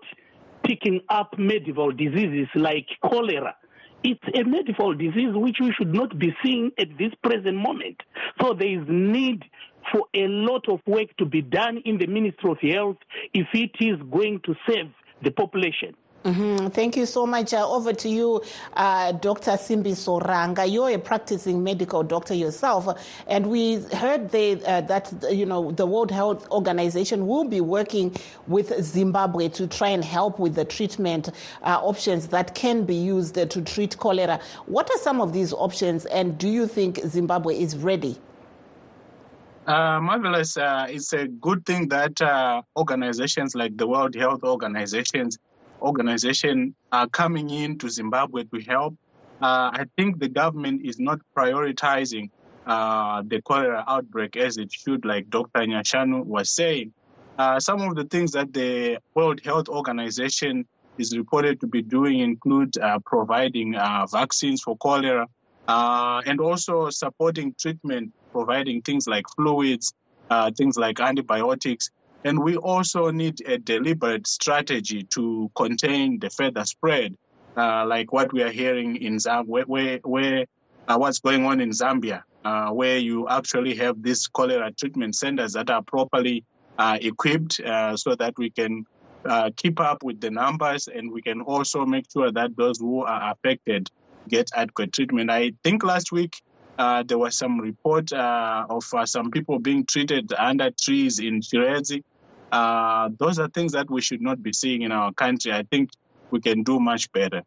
picking 0.64 1.02
up 1.10 1.38
medieval 1.38 1.92
diseases 1.92 2.48
like 2.56 2.88
cholera. 3.04 3.56
It's 4.04 4.24
a 4.36 4.44
medieval 4.44 4.94
disease 4.94 5.34
which 5.34 5.58
we 5.60 5.74
should 5.74 5.94
not 5.94 6.18
be 6.18 6.36
seeing 6.44 6.72
at 6.78 6.88
this 6.98 7.12
present 7.24 7.56
moment. 7.56 7.98
So 8.40 8.54
there 8.54 8.68
is 8.68 8.86
need 8.88 9.44
for 9.92 10.04
a 10.14 10.28
lot 10.28 10.68
of 10.70 10.80
work 10.86 11.16
to 11.18 11.26
be 11.26 11.42
done 11.42 11.78
in 11.86 11.98
the 11.98 12.08
Ministry 12.08 12.52
of 12.52 12.58
Health 12.60 12.98
if 13.34 13.48
it 13.54 13.72
is 13.80 13.98
going 14.12 14.42
to 14.46 14.56
save 14.68 14.92
the 15.22 15.32
population. 15.32 15.96
Mm-hmm. 16.26 16.70
Thank 16.70 16.98
you 16.98 17.06
so 17.06 17.28
much. 17.28 17.54
Uh, 17.54 17.70
over 17.70 17.94
to 17.94 18.10
you, 18.10 18.42
uh, 18.74 19.12
Dr. 19.12 19.52
Simbiso 19.52 20.20
Ranga. 20.28 20.66
You're 20.66 20.90
a 20.90 20.98
practicing 20.98 21.64
medical 21.64 22.02
doctor 22.02 22.34
yourself, 22.34 22.88
and 23.28 23.46
we 23.46 23.76
heard 23.94 24.34
uh, 24.34 24.82
that 24.82 25.14
you 25.30 25.46
know 25.46 25.72
the 25.72 25.86
World 25.86 26.10
Health 26.10 26.50
Organization 26.50 27.28
will 27.28 27.44
be 27.44 27.62
working 27.62 28.12
with 28.48 28.74
Zimbabwe 28.84 29.50
to 29.50 29.68
try 29.68 29.90
and 29.90 30.04
help 30.04 30.40
with 30.40 30.56
the 30.56 30.66
treatment 30.66 31.30
uh, 31.62 31.80
options 31.84 32.30
that 32.30 32.56
can 32.56 32.86
be 32.86 32.96
used 32.96 33.36
to 33.36 33.62
treat 33.62 33.96
cholera. 34.00 34.40
What 34.66 34.90
are 34.90 34.98
some 34.98 35.22
of 35.22 35.32
these 35.32 35.54
options, 35.54 36.08
and 36.08 36.40
do 36.40 36.50
you 36.50 36.66
think 36.66 37.02
Zimbabwe 37.06 37.62
is 37.62 37.78
ready? 37.78 38.18
Uh, 39.66 40.00
marvelous. 40.00 40.58
Uh, 40.58 40.86
it's 40.88 41.12
a 41.14 41.28
good 41.28 41.66
thing 41.66 41.88
that 41.88 42.22
uh, 42.22 42.62
organizations 42.78 43.56
like 43.56 43.76
the 43.78 43.88
World 43.88 44.14
Health 44.14 44.44
Organizations 44.44 45.40
organization 45.82 46.76
are 46.92 47.08
coming 47.08 47.50
in 47.50 47.80
to 47.80 47.90
Zimbabwe 47.90 48.44
to 48.44 48.60
help. 48.62 48.96
Uh, 49.42 49.74
I 49.74 49.86
think 49.98 50.20
the 50.20 50.30
government 50.30 50.86
is 50.86 51.00
not 51.00 51.20
prioritizing 51.36 52.30
uh, 52.68 53.24
the 53.26 53.42
cholera 53.42 53.84
outbreak 53.88 54.38
as 54.38 54.58
it 54.58 54.72
should, 54.72 55.04
like 55.04 55.32
Dr. 55.32 55.62
Nyashanu 55.62 56.24
was 56.24 56.52
saying. 56.52 56.94
Uh, 57.40 57.60
some 57.60 57.82
of 57.82 57.96
the 57.96 58.06
things 58.06 58.34
that 58.34 58.54
the 58.54 59.00
World 59.16 59.42
Health 59.44 59.68
Organization 59.68 60.68
is 61.00 61.18
reported 61.18 61.60
to 61.62 61.68
be 61.68 61.82
doing 61.82 62.20
include 62.20 62.76
providing 63.06 63.74
vaccines 64.12 64.62
for 64.62 64.78
cholera 64.78 65.28
and 65.68 66.40
also 66.40 66.90
supporting 66.92 67.54
treatment, 67.60 68.14
providing 68.38 68.82
things 68.82 69.08
like 69.08 69.26
fluids, 69.36 69.94
things 70.58 70.76
like 70.78 71.00
antibiotics, 71.00 71.86
and 72.26 72.40
we 72.40 72.58
also 72.58 73.12
need 73.12 73.36
a 73.48 73.60
deliberate 73.60 74.26
strategy 74.26 75.04
to 75.04 75.50
contain 75.56 76.18
the 76.20 76.30
further 76.32 76.66
spread, 76.66 77.16
uh, 77.56 77.86
like 77.86 78.12
what 78.12 78.34
we 78.34 78.42
are 78.42 78.50
hearing 78.52 78.96
in 78.96 79.18
Zambia, 79.18 79.46
where, 79.46 79.64
where, 79.66 80.00
where 80.04 80.46
uh, 80.88 80.98
what's 80.98 81.20
going 81.20 81.46
on 81.46 81.62
in 81.62 81.70
Zambia, 81.70 82.24
uh, 82.44 82.70
where 82.70 82.98
you 82.98 83.30
actually 83.30 83.76
have 83.76 84.02
these 84.02 84.26
cholera 84.26 84.72
treatment 84.72 85.16
centers 85.16 85.54
that 85.54 85.70
are 85.70 85.84
properly 85.84 86.44
uh, 86.80 86.98
equipped 87.00 87.60
uh, 87.60 87.96
so 87.96 88.16
that 88.16 88.34
we 88.40 88.50
can 88.50 88.86
uh, 89.26 89.52
keep 89.56 89.80
up 89.80 90.04
with 90.04 90.20
the 90.20 90.32
numbers 90.32 90.88
and 90.88 91.12
we 91.12 91.22
can 91.22 91.42
also 91.42 91.86
make 91.86 92.06
sure 92.12 92.32
that 92.32 92.58
those 92.58 92.80
who 92.80 93.04
are 93.04 93.34
affected 93.34 93.88
get 94.28 94.50
adequate 94.56 94.92
treatment. 94.92 95.30
I 95.30 95.52
think 95.64 95.84
last 95.84 96.12
week 96.12 96.42
uh, 96.78 97.04
there 97.04 97.18
was 97.18 97.38
some 97.38 97.60
report 97.60 98.12
uh, 98.12 98.66
of 98.70 98.86
uh, 98.94 99.06
some 99.06 99.32
people 99.32 99.60
being 99.60 99.86
treated 99.86 100.34
under 100.34 100.70
trees 100.72 101.20
in 101.20 101.42
Chiredzi. 101.42 102.04
Uh, 102.52 103.10
those 103.18 103.40
are 103.40 103.48
things 103.50 103.72
that 103.74 103.90
we 103.90 104.02
should 104.02 104.22
not 104.22 104.42
be 104.42 104.54
seeing 104.54 104.82
in 104.82 104.92
our 104.92 105.12
country. 105.14 105.52
I 105.52 105.64
think 105.64 105.90
we 106.32 106.42
can 106.42 106.64
do 106.64 106.80
much 106.80 107.12
better. 107.12 107.44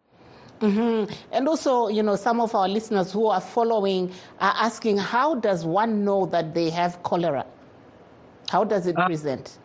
Mm-hmm. 0.60 1.12
And 1.32 1.48
also, 1.48 1.88
you 1.88 2.02
know, 2.02 2.16
some 2.16 2.40
of 2.40 2.54
our 2.54 2.68
listeners 2.68 3.12
who 3.12 3.26
are 3.26 3.40
following 3.40 4.12
are 4.40 4.54
asking, 4.56 4.98
how 4.98 5.36
does 5.36 5.64
one 5.64 6.04
know 6.04 6.26
that 6.26 6.54
they 6.54 6.70
have 6.70 7.02
cholera? 7.02 7.46
How 8.50 8.64
does 8.64 8.86
it 8.86 8.96
present? 8.96 9.58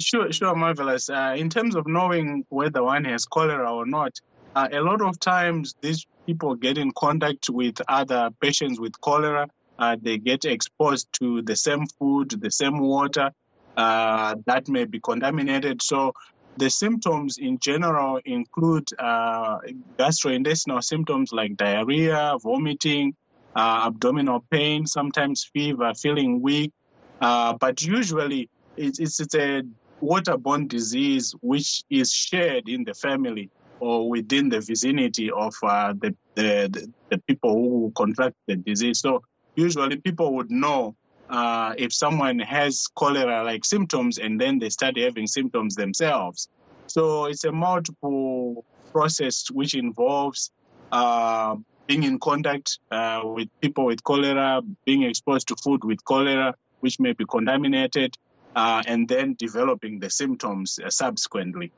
Sure, 0.00 0.32
sure, 0.32 0.54
marvelous. 0.56 1.08
Uh, 1.08 1.34
in 1.36 1.48
terms 1.48 1.76
of 1.76 1.86
knowing 1.86 2.44
whether 2.48 2.82
one 2.82 3.04
has 3.04 3.26
cholera 3.26 3.72
or 3.72 3.86
not, 3.86 4.18
uh, 4.56 4.68
a 4.72 4.80
lot 4.80 5.00
of 5.02 5.20
times 5.20 5.74
these 5.80 6.04
people 6.26 6.54
get 6.54 6.78
in 6.78 6.92
contact 6.92 7.48
with 7.50 7.80
other 7.88 8.30
patients 8.40 8.80
with 8.80 9.00
cholera. 9.00 9.48
Uh, 9.78 9.96
they 10.00 10.18
get 10.18 10.44
exposed 10.44 11.08
to 11.12 11.42
the 11.42 11.56
same 11.56 11.86
food, 11.98 12.30
the 12.30 12.50
same 12.50 12.78
water 12.78 13.30
uh, 13.76 14.34
that 14.46 14.68
may 14.68 14.84
be 14.84 15.00
contaminated. 15.00 15.82
So 15.82 16.12
the 16.56 16.68
symptoms 16.68 17.38
in 17.38 17.58
general 17.58 18.20
include 18.24 18.88
uh, 18.98 19.58
gastrointestinal 19.98 20.82
symptoms 20.82 21.32
like 21.32 21.56
diarrhea, 21.56 22.36
vomiting, 22.42 23.14
uh, 23.56 23.84
abdominal 23.86 24.44
pain, 24.50 24.86
sometimes 24.86 25.48
fever, 25.52 25.92
feeling 25.94 26.42
weak. 26.42 26.72
but 27.20 27.82
usually 27.82 28.50
it's, 28.76 28.98
it's 29.00 29.34
a 29.34 29.62
waterborne 30.02 30.68
disease 30.68 31.34
which 31.40 31.84
is 31.88 32.12
shared 32.12 32.68
in 32.68 32.84
the 32.84 32.94
family 32.94 33.50
or 33.82 34.08
within 34.08 34.48
the 34.48 34.60
vicinity 34.60 35.28
of 35.28 35.52
uh, 35.64 35.92
the, 36.00 36.14
the, 36.36 36.88
the 37.10 37.18
people 37.26 37.52
who 37.52 37.92
contract 37.96 38.36
the 38.46 38.54
disease. 38.54 39.00
So 39.00 39.24
usually 39.56 39.96
people 39.96 40.36
would 40.36 40.52
know 40.52 40.94
uh, 41.28 41.74
if 41.76 41.92
someone 41.92 42.38
has 42.38 42.86
cholera-like 42.94 43.64
symptoms 43.64 44.18
and 44.18 44.40
then 44.40 44.60
they 44.60 44.70
start 44.70 44.96
having 44.96 45.26
symptoms 45.26 45.74
themselves. 45.74 46.48
So 46.86 47.24
it's 47.24 47.42
a 47.42 47.50
multiple 47.50 48.64
process 48.92 49.50
which 49.50 49.74
involves 49.74 50.52
uh, 50.92 51.56
being 51.88 52.04
in 52.04 52.20
contact 52.20 52.78
uh, 52.92 53.22
with 53.24 53.48
people 53.60 53.86
with 53.86 54.04
cholera, 54.04 54.62
being 54.84 55.02
exposed 55.02 55.48
to 55.48 55.56
food 55.56 55.82
with 55.82 56.04
cholera, 56.04 56.54
which 56.78 57.00
may 57.00 57.14
be 57.14 57.24
contaminated, 57.24 58.16
uh, 58.54 58.80
and 58.86 59.08
then 59.08 59.34
developing 59.36 59.98
the 59.98 60.10
symptoms 60.10 60.78
uh, 60.78 60.88
subsequently. 60.88 61.72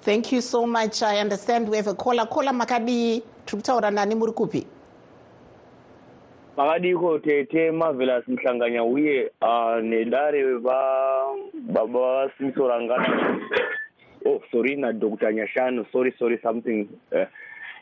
Thank 0.00 0.32
you 0.32 0.40
so 0.40 0.66
much. 0.66 1.02
I 1.02 1.18
understand 1.18 1.68
we 1.68 1.76
have 1.76 1.88
a 1.88 1.94
caller. 1.94 2.26
Caller 2.26 2.52
Makadi, 2.52 3.22
turi 3.46 3.92
nani? 3.92 4.14
Muri 4.14 4.32
kupi? 4.32 4.66
makadiko 6.58 7.18
tete 7.22 7.70
marvelous 7.70 8.24
muhlanganya 8.26 8.82
uye 8.84 9.30
uh, 9.42 9.78
nedare 9.80 10.58
baba 10.60 11.86
vasimsorangana 11.86 13.38
oh 14.26 14.42
sorry 14.50 14.74
nadr 14.76 15.32
nyashanu 15.32 15.86
sorry 15.92 16.12
sorry 16.18 16.38
something 16.42 16.88
uh, 17.12 17.26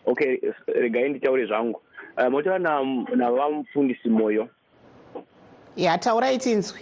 okay 0.07 0.39
regai 0.67 1.09
nditaure 1.09 1.47
zvangu. 1.47 1.81
Uh, 2.19 2.29
motaura 2.29 2.59
navamufundisi 2.59 4.09
moyo. 4.09 4.49
Ya 5.77 5.99
taurai 5.99 6.39
tinzwi 6.39 6.81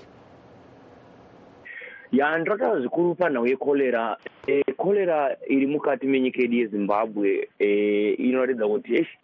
ya 2.17 2.39
ndakataura 2.39 2.81
zvikuru 2.81 3.15
panhau 3.15 3.47
yekorera 3.47 4.17
e, 4.47 4.65
korera 4.77 5.37
iri 5.49 5.67
mukati 5.67 6.07
menyika 6.07 6.43
yedu 6.43 6.57
yezimbabwe 6.57 7.49
e, 7.59 8.11
inoratidza 8.11 8.69
kuti 8.69 8.95
eshi 8.95 9.19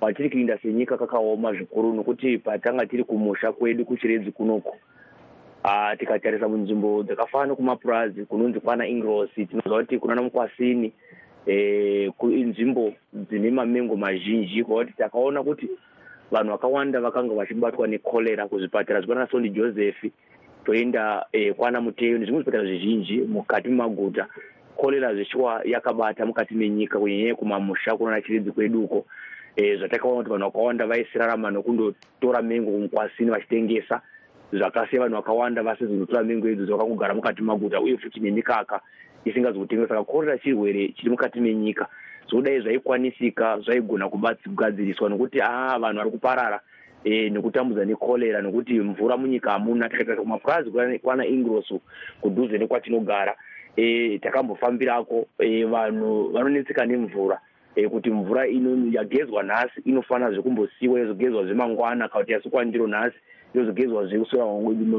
patiri 0.00 0.30
kuinda 0.30 0.58
senyika 0.58 0.98
kakaoma 0.98 1.52
zvikuru 1.52 1.94
nokuti 1.94 2.38
patanga 2.38 2.86
tiri 2.86 3.04
kumusha 3.04 3.52
kwedu 3.52 3.84
kuchiredzi 3.84 4.32
kunoku 4.32 4.76
tikatarisa 5.98 6.48
munzvimbo 6.48 7.02
dzakafanana 7.02 7.48
nokumapurazi 7.48 8.24
kunonzi 8.24 8.60
kwana 8.60 8.86
ingros 8.88 9.30
tinoziva 9.34 9.80
kuti 9.80 9.98
kunana 9.98 10.22
mukwasini 10.22 10.92
e, 11.46 12.12
nzvimbo 12.22 12.92
dzine 13.12 13.50
mamengo 13.50 13.96
mazhinji. 13.96 14.64
Kuva 14.64 14.84
kuti 14.84 14.96
takaona 14.96 15.42
kuti 15.42 15.68
vanhu 16.30 16.50
vakawanda 16.50 17.00
vakanga 17.00 17.34
vachibatwa 17.34 17.88
nekorera 17.88 18.48
kuzvipatara 18.48 19.00
zvekwana 19.00 19.28
sondi 19.30 19.50
joseph 19.50 20.04
toenda 20.70 21.26
e, 21.32 21.52
kwana 21.52 21.80
muteyo 21.80 22.18
nezvimwe 22.18 22.42
zvipatara 22.42 22.64
zvizhinji 22.64 23.20
mukati 23.20 23.68
memaguta. 23.68 24.26
Korera 24.76 25.14
zvichiwa 25.14 25.62
yakabata 25.64 26.26
mukati 26.26 26.54
menyika 26.54 26.98
kunyanyanya 26.98 27.34
kumamusha 27.34 27.96
kunana 27.96 28.22
chiredzi 28.22 28.50
kwedu 28.50 28.84
uko. 28.84 29.06
E, 29.56 29.76
zvatakaona 29.76 30.16
kuti 30.16 30.30
vanhu 30.30 30.44
vakawanda 30.46 30.86
vaisirarama 30.86 31.50
nokundotora 31.50 32.42
mengo 32.42 32.70
kumukwasini 32.70 33.30
vachitengesa. 33.30 34.00
Zvakasiya 34.52 35.02
vanhu 35.02 35.16
vakawanda 35.16 35.62
vasizi 35.62 35.92
kunotora 35.92 36.22
mengo 36.22 36.48
idzi 36.48 36.64
zvakangogara 36.64 37.14
mukati 37.14 37.42
maguta 37.42 37.80
uye 37.80 37.98
futi 37.98 38.20
nemikaka 38.20 38.80
isingazi 39.24 39.58
kutengesa 39.58 39.88
saka 39.88 40.04
korera 40.04 40.38
chirwere 40.38 40.88
chiri 40.88 41.10
mukati 41.10 41.40
menyika. 41.40 41.86
Zvokudai 42.28 42.60
zvaikwanisika 42.60 43.58
zvaigona 43.58 44.08
kugadziriswa 44.08 45.08
nokuti 45.08 45.40
aa 45.42 45.78
vanhu 45.78 45.98
vari 45.98 46.10
kuparara 46.10 46.60
e, 47.04 47.30
nekutambudza 47.30 47.84
nekorera 47.84 48.42
nekuti 48.42 48.80
mvura 48.80 49.16
munyika 49.16 49.50
hamuna. 49.50 49.88
Tikatarisa 49.88 50.22
kumapurazi 50.22 50.98
kwana 51.02 51.26
ingros 51.26 51.72
kudhuze 52.20 52.58
nekwatinogara. 52.58 53.36
E, 53.76 54.18
takambofambirako 54.18 55.26
e, 55.38 55.64
vanhu 55.64 56.30
vanonetseka 56.32 56.86
nemvura. 56.86 57.40
E, 57.76 57.88
kuti 57.88 58.10
mvura 58.10 58.46
yagezwa 58.92 59.42
nhasi 59.42 59.80
inofanira 59.84 60.30
zvekumbosiyiwa 60.30 61.00
yozogezwa 61.00 61.44
zvemangwana 61.44 62.08
kana 62.08 62.20
kuti 62.20 62.32
yasukwa 62.32 62.64
ndiro 62.64 62.86
nhasi 62.86 63.16
yozogezwa 63.54 64.06
zvekusura 64.06 64.44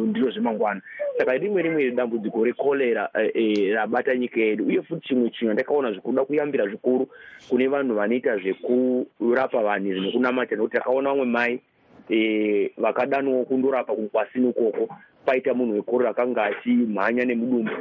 ndiro 0.07 0.31
zvemangwana. 0.31 0.81
Saka 1.17 1.37
rimwe 1.37 1.61
rimwe 1.61 1.91
dambudziko 1.91 2.45
rekorera 2.45 3.09
rabata 3.73 4.15
nyika 4.15 4.39
yedu. 4.39 4.65
Uye 4.65 4.81
futi 4.81 5.07
chimwe 5.07 5.29
chinhu 5.29 5.53
ndakaona 5.53 5.91
zvikuda 5.91 6.25
kuyambira 6.25 6.67
zvikuru 6.67 7.07
kune 7.49 7.67
vanhu 7.67 7.95
vanoita 7.95 8.37
zvekurapa 8.37 9.63
vanhu 9.63 9.87
izvi 9.87 10.01
nekunamatira 10.01 10.57
nokuti 10.57 10.77
takaona 10.77 11.09
vamwe 11.09 11.25
mai 11.25 11.61
e, 12.09 12.71
vakadanwawo 12.77 13.45
kundorapa 13.45 13.93
kukwasini 13.93 14.47
ukoko 14.47 14.95
paita 15.25 15.53
munhu 15.53 15.73
wekorera 15.73 16.09
akanga 16.09 16.43
achimhanya 16.43 17.25
nemudumbu. 17.25 17.71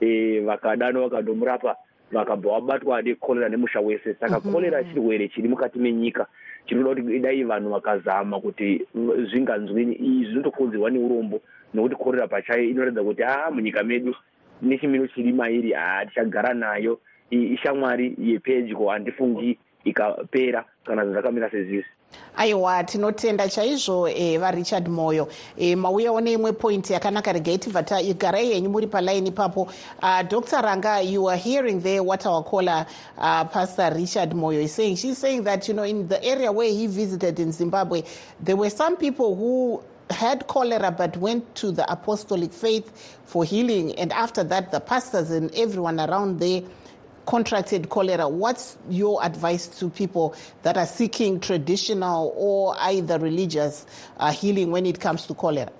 E, 0.00 0.40
vakadanwa 0.40 1.02
vakandomurapa 1.08 1.76
vakabva 2.12 2.50
vabatwa 2.50 3.02
nekorera 3.02 3.48
nemusha 3.48 3.80
wese. 3.80 4.14
Saka 4.14 4.40
korera 4.40 4.82
mhm. 4.82 4.92
chirwere 4.92 5.28
chiri 5.28 5.48
mukati 5.48 5.78
menyika 5.78 6.26
chinoda 6.66 7.02
kuti 7.02 7.18
dai 7.18 7.44
vanhu 7.44 7.70
vakazama 7.70 8.40
kuti 8.40 8.86
zvinganzwini. 9.30 9.94
Izvi 9.94 10.24
zvinotokonzerwa 10.24 10.90
neurombo 10.90 11.40
nokuti 11.74 11.96
korera 11.96 12.28
pachayo 12.28 12.64
inoratidza 12.64 13.02
kuti 13.02 13.22
aa 13.22 13.50
munyika 13.50 13.82
medu 13.82 14.14
nechimiro 14.62 15.06
chiri 15.06 15.32
mairi 15.32 15.72
haa 15.72 16.06
tichagara 16.06 16.54
nayo. 16.54 16.98
Ishamwari 17.30 18.14
yepedyo 18.18 18.88
handifungi 18.88 19.58
ikapera 19.86 20.64
kana 20.84 21.06
zvakamira 21.06 21.50
sezvisi 21.50 21.88
aiwa 22.36 22.84
tinotenda 22.84 23.48
chaizvo 23.48 24.08
e, 24.08 24.38
varichard 24.38 24.88
moyo. 24.88 25.28
E, 25.56 25.76
mauyawo 25.76 26.20
neimwe 26.20 26.52
pointi 26.52 26.92
yakanaka 26.92 27.32
regai 27.32 27.58
tibva 27.58 27.82
garai 28.18 28.52
henyu 28.52 28.70
muri 28.70 28.86
palaini 28.86 29.28
ipapo. 29.28 29.68
Uh, 30.02 30.22
dr 30.22 30.62
ranga 30.62 31.00
you 31.02 31.28
are 31.28 31.36
hearing 31.36 31.80
there 31.80 32.02
what 32.02 32.26
our 32.26 32.44
caller 32.44 32.86
uh, 33.18 33.44
pastor 33.44 33.92
richard 33.94 34.30
moyo 34.32 34.62
is 34.62 34.72
saying. 34.72 34.96
She's 34.96 35.18
saying 35.18 35.44
that 35.44 35.66
you 35.68 35.74
know 35.74 35.84
in 35.84 36.08
the 36.08 36.22
area 36.22 36.52
where 36.52 36.70
he 36.70 36.86
visited 36.86 37.38
in 37.40 37.52
zimbabwe 37.52 38.02
there 38.40 38.56
were 38.56 38.70
some 38.70 38.96
people 38.96 39.34
who 39.34 39.82
had 40.10 40.46
cholera 40.46 40.90
but 40.90 41.16
went 41.16 41.54
to 41.56 41.72
the 41.72 41.90
apostolic 41.90 42.52
faith 42.52 43.18
for 43.24 43.44
healing. 43.44 43.98
And 43.98 44.12
after 44.12 44.44
that 44.44 44.72
the 44.72 44.80
pastors 44.80 45.30
and 45.30 45.52
everyone 45.54 45.98
around 45.98 46.38
there 46.38 46.62
contracted 47.26 47.88
cholera, 47.90 48.28
what's 48.28 48.78
your 48.88 49.22
advice 49.24 49.66
to 49.66 49.90
people 49.90 50.34
that 50.62 50.76
are 50.76 50.86
seeking 50.86 51.40
traditional 51.40 52.32
or 52.36 52.74
either 52.78 53.18
religious 53.18 53.84
uh, 54.18 54.32
healing 54.32 54.70
when 54.70 54.86
it 54.86 55.00
comes 55.00 55.26
to 55.26 55.34
cholera? 55.34 55.70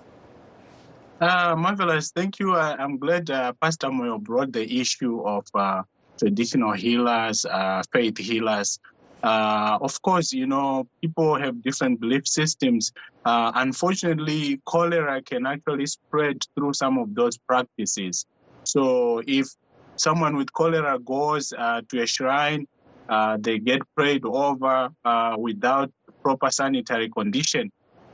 Uh, 1.20 1.54
marvelous. 1.56 2.10
Thank 2.10 2.38
you. 2.38 2.54
I, 2.54 2.82
am 2.82 2.98
glad 2.98 3.30
uh, 3.30 3.52
Pastor 3.54 3.88
Moyo 3.88 4.20
brought 4.20 4.52
the 4.52 4.80
issue 4.80 5.22
of 5.22 5.46
uh, 5.54 5.82
traditional 6.18 6.72
healers, 6.72 7.46
uh, 7.46 7.82
faith 7.90 8.18
healers. 8.18 8.78
Uh, 9.22 9.78
of 9.80 10.00
course, 10.02 10.32
you 10.32 10.46
know, 10.46 10.86
people 11.00 11.38
have 11.38 11.62
different 11.62 12.00
belief 12.00 12.28
systems. 12.28 12.92
Uh, 13.24 13.50
unfortunately, 13.54 14.60
cholera 14.66 15.22
can 15.22 15.46
actually 15.46 15.86
spread 15.86 16.44
through 16.54 16.74
some 16.74 16.98
of 16.98 17.14
those 17.14 17.38
practices. 17.38 18.26
So 18.64 19.22
if 19.26 19.48
someone 19.96 20.36
with 20.36 20.52
cholera 20.52 20.98
goes 20.98 21.52
uh, 21.56 21.82
to 21.88 22.02
a 22.02 22.06
shrine, 22.06 22.66
uh, 23.08 23.36
they 23.40 23.58
get 23.58 23.82
prayed 23.94 24.24
over 24.24 24.90
uh, 25.04 25.36
without 25.38 25.90
proper 26.22 26.50
sanitary 26.50 27.08
condition, 27.08 27.70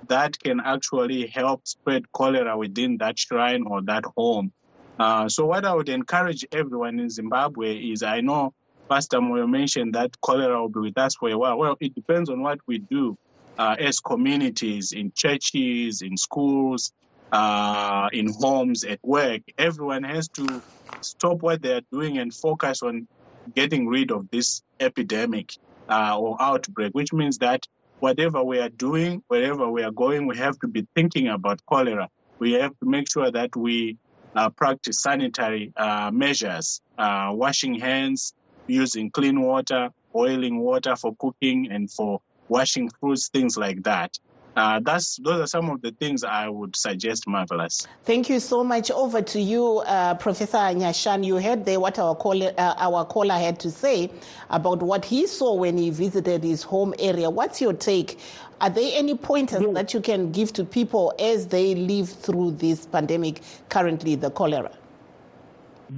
that 0.09 0.39
can 0.39 0.61
actually 0.61 1.27
help 1.27 1.67
spread 1.67 2.11
cholera 2.13 2.57
within 2.57 2.99
that 2.99 3.19
shrine 3.19 3.65
or 3.67 3.83
that 3.83 4.05
home. 4.17 4.53
Uh, 4.99 5.29
so, 5.29 5.47
what 5.47 5.65
I 5.65 5.75
would 5.75 5.89
encourage 5.89 6.45
everyone 6.53 7.01
in 7.01 7.09
Zimbabwe 7.09 7.77
is 7.77 8.03
I 8.03 8.21
know 8.21 8.53
Pastor 8.89 9.19
Moyo 9.21 9.49
mentioned 9.49 9.95
that 9.95 10.11
cholera 10.21 10.61
will 10.61 10.69
be 10.69 10.81
with 10.81 10.99
us 10.99 11.15
for 11.15 11.31
a 11.31 11.39
while. 11.39 11.57
Well, 11.59 11.77
it 11.81 11.95
depends 11.95 12.29
on 12.29 12.43
what 12.43 12.59
we 12.67 12.79
do 12.79 13.17
uh, 13.57 13.77
as 13.79 14.01
communities, 14.01 14.93
in 14.93 15.13
churches, 15.17 16.03
in 16.03 16.17
schools, 16.17 16.93
uh, 17.33 18.09
in 18.13 18.33
homes, 18.39 18.85
at 18.85 18.99
work. 19.03 19.43
Everyone 19.57 20.03
has 20.03 20.29
to 20.31 20.63
stop 21.05 21.43
what 21.43 21.63
they 21.63 21.73
are 21.73 21.83
doing 21.93 22.19
and 22.19 22.33
focus 22.33 22.83
on 22.83 23.07
getting 23.55 23.89
rid 23.89 24.11
of 24.11 24.31
this 24.31 24.63
epidemic 24.81 25.53
uh, 25.89 26.19
or 26.19 26.41
outbreak, 26.41 26.93
which 26.93 27.13
means 27.13 27.39
that 27.39 27.67
whatever 28.01 28.43
we 28.43 28.59
are 28.59 28.69
doing, 28.69 29.23
wherever 29.29 29.69
we 29.71 29.83
are 29.83 29.91
going, 29.91 30.27
we 30.27 30.37
have 30.37 30.59
to 30.61 30.69
be 30.69 30.87
thinking 30.95 31.29
about 31.29 31.65
cholera. 31.67 32.09
We 32.39 32.53
have 32.53 32.73
to 32.81 32.87
make 32.87 33.11
sure 33.11 33.31
that 33.31 33.55
we 33.55 33.97
uh, 34.35 34.51
practice 34.51 35.03
sanitary 35.03 35.73
uh, 35.77 36.11
measures, 36.13 36.81
uh, 36.99 37.31
washing 37.33 37.79
hands, 37.79 38.35
using 38.67 39.11
clean 39.11 39.41
water, 39.41 39.91
boiling 40.13 40.59
water 40.59 40.97
for 40.97 41.15
cooking 41.17 41.71
and 41.71 41.91
for 41.91 42.21
washing 42.49 42.91
fruits, 43.01 43.29
things 43.29 43.57
like 43.57 43.83
that. 43.85 44.19
Uh, 44.55 44.81
that's 44.81 45.17
those 45.17 45.41
are 45.41 45.47
some 45.47 45.71
of 45.71 45.81
the 45.81 45.93
things 45.93 46.25
I 46.25 46.49
would 46.49 46.77
suggest, 46.77 47.27
marvelous. 47.27 47.87
Thank 48.05 48.29
you 48.29 48.39
so 48.41 48.63
much. 48.63 48.91
Over 48.91 49.23
to 49.23 49.41
you, 49.41 49.79
uh, 49.79 50.15
Professor 50.15 50.59
Nyashanu. 50.59 51.25
You 51.25 51.37
heard 51.37 51.65
there 51.65 51.81
what 51.81 51.99
our 51.99 52.15
caller, 52.15 52.53
uh, 52.59 52.75
our 52.77 53.05
caller 53.05 53.35
had 53.35 53.59
to 53.61 53.71
say 53.71 54.11
about 54.51 54.83
what 54.83 55.05
he 55.05 55.27
saw 55.27 55.55
when 55.55 55.79
he 55.79 55.91
visited 55.91 56.45
his 56.45 56.63
home 56.63 56.95
area. 56.99 57.31
What's 57.31 57.61
your 57.61 57.73
take? 57.73 58.19
Are 58.61 58.71
there 58.71 58.91
any 58.95 59.17
pointers 59.17 59.63
yes. 59.63 59.75
that 59.75 59.95
you 59.95 60.01
can 60.01 60.31
give 60.31 60.53
to 60.53 60.65
people 60.65 61.15
as 61.19 61.49
they 61.49 61.75
live 61.75 62.09
through 62.09 62.53
this 62.53 62.87
pandemic 62.87 63.41
currently, 63.69 64.15
the 64.15 64.31
cholera? 64.31 64.71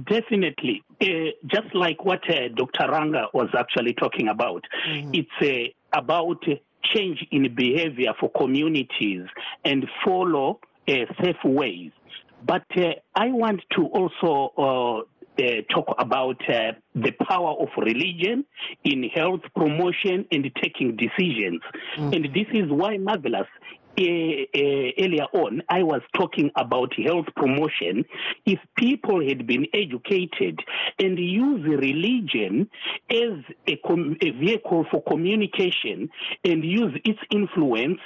Definitely. 0.03 0.83
Uh, 1.01 1.31
just 1.45 1.73
like 1.75 2.03
what 2.03 2.27
uh, 2.29 2.47
Dr. 2.49 2.89
Ranga 2.89 3.27
was 3.33 3.49
actually 3.57 3.93
talking 3.93 4.27
about, 4.29 4.65
mm-hmm. 4.87 5.11
it's 5.13 5.73
uh, 5.93 5.97
about 5.97 6.43
change 6.93 7.25
in 7.31 7.53
behavior 7.55 8.13
for 8.19 8.29
communities 8.31 9.25
and 9.63 9.85
follow 10.03 10.59
uh, 10.87 10.93
safe 11.21 11.37
ways. 11.43 11.91
But 12.45 12.65
uh, 12.77 12.91
I 13.15 13.27
want 13.31 13.61
to 13.75 13.85
also 13.87 14.53
uh, 14.57 15.01
uh 15.37 15.61
talk 15.69 15.95
about 15.97 16.37
uh, 16.47 16.73
the 16.93 17.11
power 17.27 17.55
of 17.59 17.67
religion 17.77 18.45
in 18.83 19.03
health 19.13 19.41
promotion 19.55 20.25
and 20.31 20.49
taking 20.61 20.95
decisions. 20.95 21.61
Mm-hmm. 21.97 22.13
And 22.13 22.25
this 22.33 22.47
is 22.53 22.69
why 22.69 22.97
Marvelous 22.97 23.47
earlier 23.97 25.25
on, 25.33 25.61
I 25.69 25.83
was 25.83 26.01
talking 26.15 26.51
about 26.55 26.93
health 26.93 27.27
promotion. 27.35 28.05
If 28.45 28.59
people 28.77 29.25
had 29.25 29.47
been 29.47 29.67
educated 29.73 30.59
and 30.99 31.17
use 31.17 31.63
religion 31.65 32.69
as 33.09 33.43
a, 33.67 33.75
com- 33.85 34.17
a 34.21 34.31
vehicle 34.31 34.85
for 34.91 35.01
communication 35.03 36.09
and 36.43 36.63
use 36.63 36.99
its 37.05 37.19
influence 37.31 37.99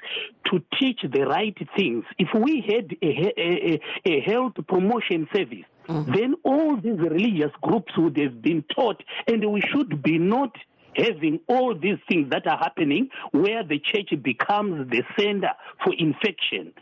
to 0.51 0.61
teach 0.79 1.01
the 1.03 1.21
right 1.25 1.57
things, 1.75 2.03
if 2.17 2.29
we 2.33 2.61
had 2.67 2.95
a, 3.01 3.33
a, 3.39 3.81
a 4.05 4.21
health 4.21 4.53
promotion 4.67 5.27
service, 5.33 5.65
mm-hmm. 5.87 6.13
then 6.13 6.35
all 6.43 6.75
these 6.77 6.99
religious 6.99 7.51
groups 7.61 7.91
would 7.97 8.17
have 8.17 8.41
been 8.41 8.63
taught, 8.75 9.01
and 9.27 9.49
we 9.51 9.61
should 9.73 10.01
be 10.01 10.17
not 10.17 10.55
having 10.99 11.39
all 11.47 11.75
these 11.75 11.97
things 12.09 12.29
that 12.31 12.47
are 12.47 12.57
happening 12.57 13.09
where 13.31 13.63
the 13.63 13.79
church 13.79 14.11
becomes 14.21 14.89
the 14.89 15.03
center 15.17 15.51
for 15.83 15.93
infection. 15.97 16.73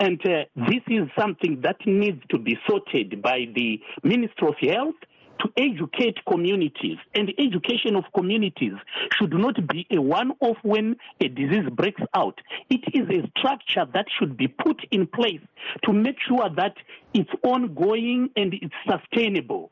And 0.00 0.20
uh, 0.24 0.44
this 0.54 0.82
is 0.88 1.08
something 1.18 1.60
that 1.62 1.76
needs 1.84 2.22
to 2.30 2.38
be 2.38 2.56
sorted 2.68 3.20
by 3.20 3.46
the 3.54 3.80
Ministry 4.04 4.48
of 4.48 4.54
Health 4.60 4.94
to 5.40 5.48
educate 5.56 6.18
communities. 6.26 6.98
And 7.14 7.32
education 7.38 7.96
of 7.96 8.04
communities 8.14 8.74
should 9.18 9.32
not 9.32 9.54
be 9.68 9.86
a 9.90 10.00
one 10.00 10.32
off 10.40 10.56
when 10.62 10.96
a 11.20 11.28
disease 11.28 11.68
breaks 11.72 12.02
out. 12.14 12.40
It 12.70 12.80
is 12.92 13.08
a 13.08 13.28
structure 13.38 13.84
that 13.92 14.06
should 14.18 14.36
be 14.36 14.48
put 14.48 14.80
in 14.90 15.06
place 15.06 15.40
to 15.84 15.92
make 15.92 16.16
sure 16.26 16.48
that 16.56 16.74
it's 17.14 17.30
ongoing 17.42 18.30
and 18.36 18.54
it's 18.54 18.74
sustainable. 18.88 19.70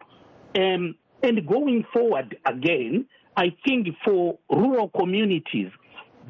Um, 0.56 0.96
and 1.22 1.46
going 1.46 1.84
forward 1.92 2.36
again, 2.46 3.06
I 3.36 3.54
think 3.66 3.88
for 4.04 4.38
rural 4.50 4.88
communities, 4.88 5.70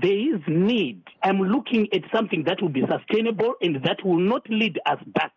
there 0.00 0.16
is 0.16 0.40
need. 0.46 1.02
I'm 1.22 1.38
looking 1.40 1.88
at 1.92 2.02
something 2.14 2.44
that 2.44 2.60
will 2.60 2.68
be 2.68 2.82
sustainable 2.88 3.54
and 3.62 3.76
that 3.84 4.04
will 4.04 4.18
not 4.18 4.48
lead 4.50 4.78
us 4.86 4.98
back. 5.06 5.32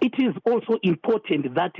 It 0.00 0.14
is 0.18 0.34
also 0.44 0.78
important 0.82 1.54
that 1.54 1.72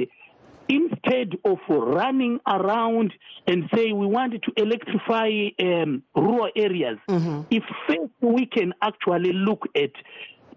instead 0.68 1.32
of 1.44 1.58
running 1.68 2.38
around 2.46 3.12
and 3.46 3.64
say 3.74 3.92
we 3.92 4.06
want 4.06 4.32
to 4.32 4.52
electrify 4.56 5.48
um, 5.60 6.02
rural 6.14 6.48
areas, 6.56 6.98
mm-hmm. 7.08 7.42
if 7.50 7.64
first 7.86 8.12
we 8.20 8.46
can 8.46 8.72
actually 8.80 9.32
look 9.32 9.66
at 9.76 9.90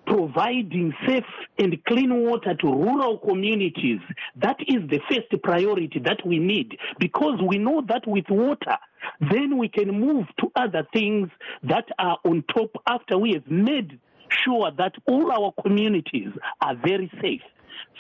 providing 0.06 0.94
safe 1.08 1.24
and 1.58 1.84
clean 1.86 2.24
water 2.24 2.56
to 2.56 2.68
rural 2.68 3.18
communities. 3.20 4.00
That 4.36 4.58
is 4.62 4.88
the 4.90 5.00
first 5.10 5.42
priority 5.44 6.00
that 6.06 6.26
we 6.26 6.40
need 6.40 6.78
because 7.00 7.40
we 7.48 7.58
know 7.58 7.84
that 7.88 8.08
with 8.08 8.26
water, 8.30 8.78
then 9.20 9.58
we 9.58 9.70
can 9.70 10.00
move 10.00 10.26
to 10.40 10.52
other 10.56 10.88
things 10.94 11.30
that 11.64 11.86
are 12.00 12.18
on 12.26 12.44
top 12.54 12.72
after 12.88 13.18
we 13.18 13.34
have 13.34 13.48
made 13.48 14.00
sure 14.44 14.72
that 14.78 14.94
all 15.08 15.32
our 15.32 15.54
communities 15.62 16.30
are 16.62 16.76
very 16.76 17.12
safe. 17.22 17.42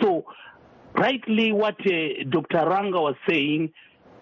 So, 0.01 0.25
rightly, 0.95 1.51
what 1.51 1.75
uh, 1.85 2.23
Dr. 2.29 2.67
Ranga 2.69 2.99
was 2.99 3.15
saying, 3.27 3.71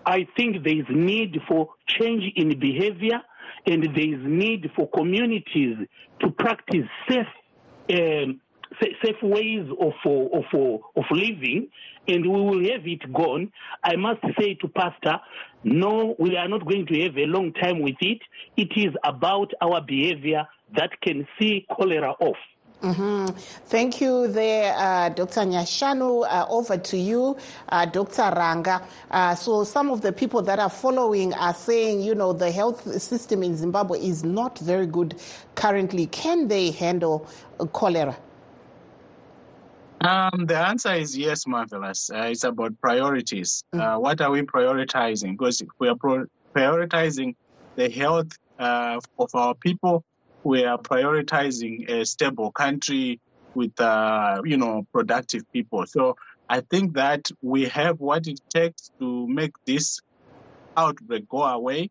I 0.05 0.27
think 0.35 0.63
there 0.63 0.77
is 0.77 0.85
need 0.89 1.39
for 1.47 1.69
change 1.87 2.23
in 2.35 2.59
behavior 2.59 3.21
and 3.65 3.83
there 3.83 4.13
is 4.13 4.19
need 4.23 4.69
for 4.75 4.89
communities 4.89 5.77
to 6.19 6.31
practice 6.31 6.85
safe 7.09 7.27
um, 7.89 8.39
safe 8.81 9.21
ways 9.21 9.67
of, 9.79 9.93
of, 10.05 10.43
of 10.95 11.03
living, 11.11 11.67
and 12.07 12.25
we 12.25 12.41
will 12.41 12.63
have 12.71 12.85
it 12.85 13.13
gone. 13.13 13.51
I 13.83 13.95
must 13.95 14.21
say 14.39 14.55
to 14.55 14.67
Pastor, 14.67 15.19
no, 15.63 16.15
we 16.19 16.35
are 16.35 16.47
not 16.47 16.65
going 16.65 16.85
to 16.87 17.01
have 17.03 17.17
a 17.17 17.25
long 17.25 17.53
time 17.53 17.81
with 17.81 17.95
it. 18.01 18.19
It 18.57 18.71
is 18.75 18.93
about 19.05 19.51
our 19.61 19.81
behavior 19.81 20.47
that 20.75 20.89
can 21.01 21.27
see 21.39 21.65
cholera 21.71 22.11
off. 22.19 22.37
Mm-hmm. 22.83 23.27
Thank 23.67 24.01
you 24.01 24.27
there, 24.27 24.75
uh, 24.77 25.07
Dr. 25.07 25.41
Nyashanu. 25.41 26.25
Uh, 26.29 26.45
over 26.49 26.77
to 26.77 26.97
you, 26.97 27.37
uh, 27.69 27.85
Dr. 27.85 28.33
Ranga. 28.35 28.85
Uh, 29.09 29.33
so 29.35 29.63
some 29.63 29.89
of 29.89 30.01
the 30.01 30.11
people 30.11 30.41
that 30.41 30.59
are 30.59 30.69
following 30.69 31.33
are 31.33 31.53
saying, 31.53 32.01
you 32.01 32.13
know, 32.13 32.33
the 32.33 32.51
health 32.51 33.01
system 33.01 33.41
in 33.41 33.55
Zimbabwe 33.55 33.99
is 33.99 34.25
not 34.25 34.59
very 34.59 34.85
good 34.85 35.15
currently. 35.55 36.07
Can 36.07 36.49
they 36.49 36.71
handle 36.71 37.25
uh, 37.57 37.65
cholera? 37.67 38.17
Um, 40.01 40.45
the 40.45 40.57
answer 40.57 40.91
is 40.91 41.17
yes, 41.17 41.47
marvelous. 41.47 42.09
Uh, 42.13 42.27
it's 42.31 42.43
about 42.43 42.73
priorities. 42.81 43.63
Mm-hmm. 43.73 44.01
what 44.01 44.19
are 44.19 44.29
we 44.29 44.41
prioritizing? 44.41 45.37
Because 45.37 45.61
if 45.61 45.69
we 45.79 45.87
are 45.87 45.95
pro- 45.95 46.25
prioritizing 46.53 47.35
the 47.77 47.89
health 47.89 48.37
of 48.59 49.29
our 49.33 49.55
people, 49.55 50.03
we 50.43 50.65
are 50.65 50.77
prioritizing 50.77 51.89
a 51.89 52.05
stable 52.05 52.51
country 52.51 53.19
with, 53.55 53.79
uh, 53.79 54.41
you 54.43 54.57
know, 54.57 54.85
productive 54.91 55.43
people. 55.51 55.85
So 55.87 56.15
I 56.49 56.61
think 56.61 56.95
that 56.95 57.29
we 57.41 57.65
have 57.65 57.99
what 57.99 58.27
it 58.27 58.39
takes 58.49 58.91
to 58.99 59.27
make 59.27 59.53
this 59.65 59.99
outbreak 60.75 61.27
go 61.29 61.43
away. 61.43 61.89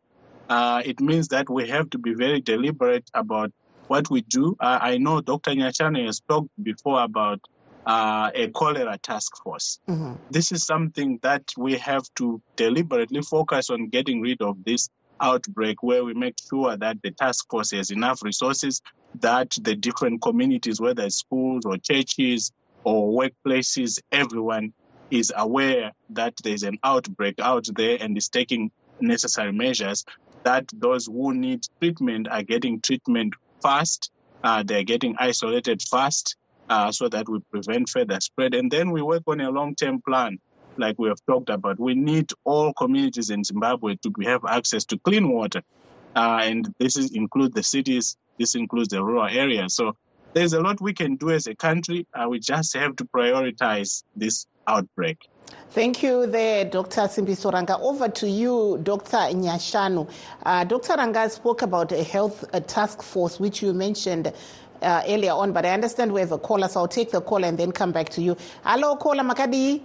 Uh, 0.48 0.82
it 0.84 1.00
means 1.00 1.28
that 1.28 1.48
we 1.48 1.68
have 1.68 1.88
to 1.90 1.98
be 1.98 2.14
very 2.14 2.40
deliberate 2.40 3.08
about 3.14 3.52
what 3.86 4.10
we 4.10 4.22
do. 4.22 4.56
Uh, 4.60 4.78
I 4.80 4.98
know 4.98 5.20
Dr. 5.20 5.52
Nyashanu 5.52 6.04
has 6.06 6.20
talked 6.28 6.50
before 6.62 7.02
about 7.02 7.40
uh, 7.86 8.30
a 8.34 8.48
cholera 8.48 8.98
task 8.98 9.42
force. 9.42 9.80
Mm-hmm. 9.88 10.14
This 10.30 10.52
is 10.52 10.64
something 10.64 11.18
that 11.22 11.52
we 11.56 11.76
have 11.78 12.04
to 12.16 12.40
deliberately 12.56 13.22
focus 13.22 13.70
on 13.70 13.88
getting 13.88 14.20
rid 14.20 14.40
of 14.42 14.62
this 14.64 14.88
outbreak 15.22 15.82
where 15.82 16.04
we 16.04 16.14
make 16.14 16.34
sure 16.50 16.76
that 16.76 16.98
the 17.02 17.10
task 17.12 17.46
force 17.48 17.70
has 17.70 17.90
enough 17.90 18.22
resources 18.22 18.82
that 19.20 19.54
the 19.62 19.74
different 19.74 20.20
communities, 20.20 20.80
whether 20.80 21.08
schools 21.10 21.64
or 21.64 21.76
churches 21.78 22.52
or 22.84 23.22
workplaces, 23.22 24.00
everyone 24.10 24.72
is 25.10 25.32
aware 25.36 25.92
that 26.10 26.34
there's 26.42 26.62
an 26.62 26.78
outbreak 26.82 27.36
out 27.38 27.66
there 27.74 27.98
and 28.00 28.16
is 28.16 28.28
taking 28.28 28.70
necessary 29.00 29.52
measures 29.52 30.04
that 30.44 30.66
those 30.74 31.06
who 31.06 31.34
need 31.34 31.62
treatment 31.80 32.28
are 32.28 32.42
getting 32.42 32.80
treatment 32.80 33.34
fast, 33.62 34.10
uh, 34.42 34.62
they're 34.66 34.82
getting 34.82 35.14
isolated 35.18 35.80
fast 35.82 36.36
uh, 36.68 36.90
so 36.90 37.08
that 37.08 37.28
we 37.28 37.38
prevent 37.50 37.88
further 37.88 38.18
spread. 38.20 38.54
And 38.54 38.70
then 38.70 38.90
we 38.90 39.02
work 39.02 39.22
on 39.26 39.40
a 39.40 39.50
long 39.50 39.74
term 39.74 40.00
plan 40.00 40.38
like 40.76 40.98
we 40.98 41.08
have 41.08 41.18
talked 41.26 41.50
about. 41.50 41.78
We 41.78 41.94
need 41.94 42.30
all 42.44 42.72
communities 42.72 43.30
in 43.30 43.44
Zimbabwe 43.44 43.96
to 43.96 44.12
have 44.24 44.44
access 44.44 44.84
to 44.86 44.98
clean 44.98 45.28
water. 45.30 45.62
Uh, 46.14 46.40
and 46.42 46.74
this 46.78 46.96
is, 46.96 47.12
includes 47.12 47.54
the 47.54 47.62
cities, 47.62 48.16
this 48.38 48.54
includes 48.54 48.88
the 48.88 49.02
rural 49.02 49.28
areas. 49.28 49.74
So 49.74 49.96
there's 50.34 50.52
a 50.52 50.60
lot 50.60 50.80
we 50.80 50.92
can 50.92 51.16
do 51.16 51.30
as 51.30 51.46
a 51.46 51.54
country. 51.54 52.06
Uh, 52.12 52.28
we 52.28 52.38
just 52.38 52.74
have 52.74 52.96
to 52.96 53.04
prioritize 53.04 54.02
this 54.16 54.46
outbreak. 54.66 55.18
Thank 55.70 56.02
you 56.02 56.26
there, 56.26 56.64
Dr. 56.64 57.02
Simbiso 57.02 57.52
Ranga. 57.52 57.78
Over 57.78 58.08
to 58.08 58.28
you, 58.28 58.78
Dr. 58.82 59.16
Nyashanu. 59.16 60.10
Uh, 60.44 60.64
Dr. 60.64 60.94
Ranga 60.96 61.28
spoke 61.30 61.62
about 61.62 61.92
a 61.92 62.02
health 62.02 62.44
uh, 62.52 62.60
task 62.60 63.02
force, 63.02 63.40
which 63.40 63.62
you 63.62 63.72
mentioned 63.72 64.32
uh, 64.82 65.02
earlier 65.06 65.32
on, 65.32 65.52
but 65.52 65.64
I 65.64 65.70
understand 65.70 66.12
we 66.12 66.20
have 66.20 66.32
a 66.32 66.38
caller, 66.38 66.68
so 66.68 66.80
I'll 66.80 66.88
take 66.88 67.10
the 67.10 67.20
call 67.20 67.44
and 67.44 67.58
then 67.58 67.72
come 67.72 67.92
back 67.92 68.08
to 68.10 68.22
you. 68.22 68.36
Hello, 68.64 68.96
caller 68.96 69.22
Makadi. 69.22 69.80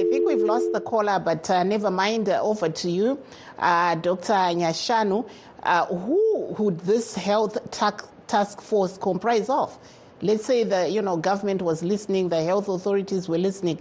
I 0.00 0.04
think 0.04 0.26
we've 0.26 0.40
lost 0.40 0.72
the 0.72 0.80
caller, 0.80 1.18
but 1.18 1.50
uh, 1.50 1.62
never 1.62 1.90
mind. 1.90 2.30
Uh, 2.30 2.40
over 2.40 2.70
to 2.70 2.90
you, 2.90 3.18
uh, 3.58 3.96
Dr. 3.96 4.32
Nyashanu. 4.32 5.28
Uh, 5.62 5.84
who 5.84 6.54
would 6.58 6.80
this 6.80 7.14
health 7.14 7.58
task 7.70 8.08
task 8.26 8.62
force 8.62 8.96
comprise 8.96 9.50
of? 9.50 9.76
Let's 10.22 10.46
say 10.46 10.64
the 10.64 10.88
you 10.88 11.02
know 11.02 11.18
government 11.18 11.60
was 11.60 11.82
listening, 11.82 12.30
the 12.30 12.42
health 12.42 12.68
authorities 12.68 13.28
were 13.28 13.36
listening. 13.36 13.78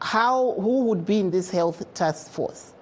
How 0.00 0.54
who 0.54 0.86
would 0.86 1.06
be 1.06 1.20
in 1.20 1.30
this 1.30 1.50
health 1.50 1.86
task 1.94 2.32
force? 2.32 2.72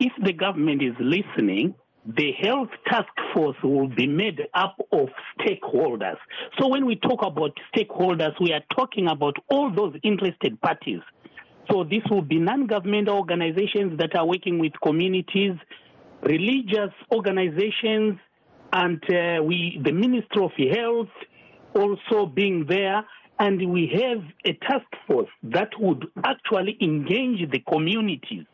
If 0.00 0.12
the 0.22 0.34
government 0.34 0.82
is 0.82 0.94
listening, 1.00 1.74
the 2.04 2.32
health 2.32 2.68
task 2.86 3.08
force 3.32 3.56
will 3.62 3.88
be 3.88 4.06
made 4.06 4.42
up 4.52 4.76
of 4.92 5.08
stakeholders. 5.40 6.18
So 6.58 6.68
when 6.68 6.84
we 6.84 6.96
talk 6.96 7.24
about 7.24 7.52
stakeholders, 7.74 8.38
we 8.38 8.52
are 8.52 8.62
talking 8.76 9.08
about 9.08 9.36
all 9.48 9.74
those 9.74 9.94
interested 10.02 10.60
parties. 10.60 11.00
So 11.70 11.84
this 11.84 12.02
will 12.10 12.22
be 12.22 12.38
non-governmental 12.38 13.16
organizations 13.16 13.98
that 13.98 14.14
are 14.16 14.26
working 14.26 14.58
with 14.58 14.72
communities, 14.82 15.52
religious 16.22 16.92
organizations, 17.12 18.18
and 18.72 19.02
uh, 19.10 19.42
we, 19.42 19.80
the 19.82 19.92
Ministry 19.92 20.42
of 20.42 20.52
Health, 20.76 21.08
also 21.74 22.26
being 22.26 22.66
there. 22.68 23.04
And 23.38 23.72
we 23.72 23.90
have 24.00 24.22
a 24.44 24.52
task 24.66 24.86
force 25.06 25.28
that 25.42 25.70
would 25.80 26.06
actually 26.24 26.76
engage 26.80 27.50
the 27.50 27.60
communities 27.68 28.44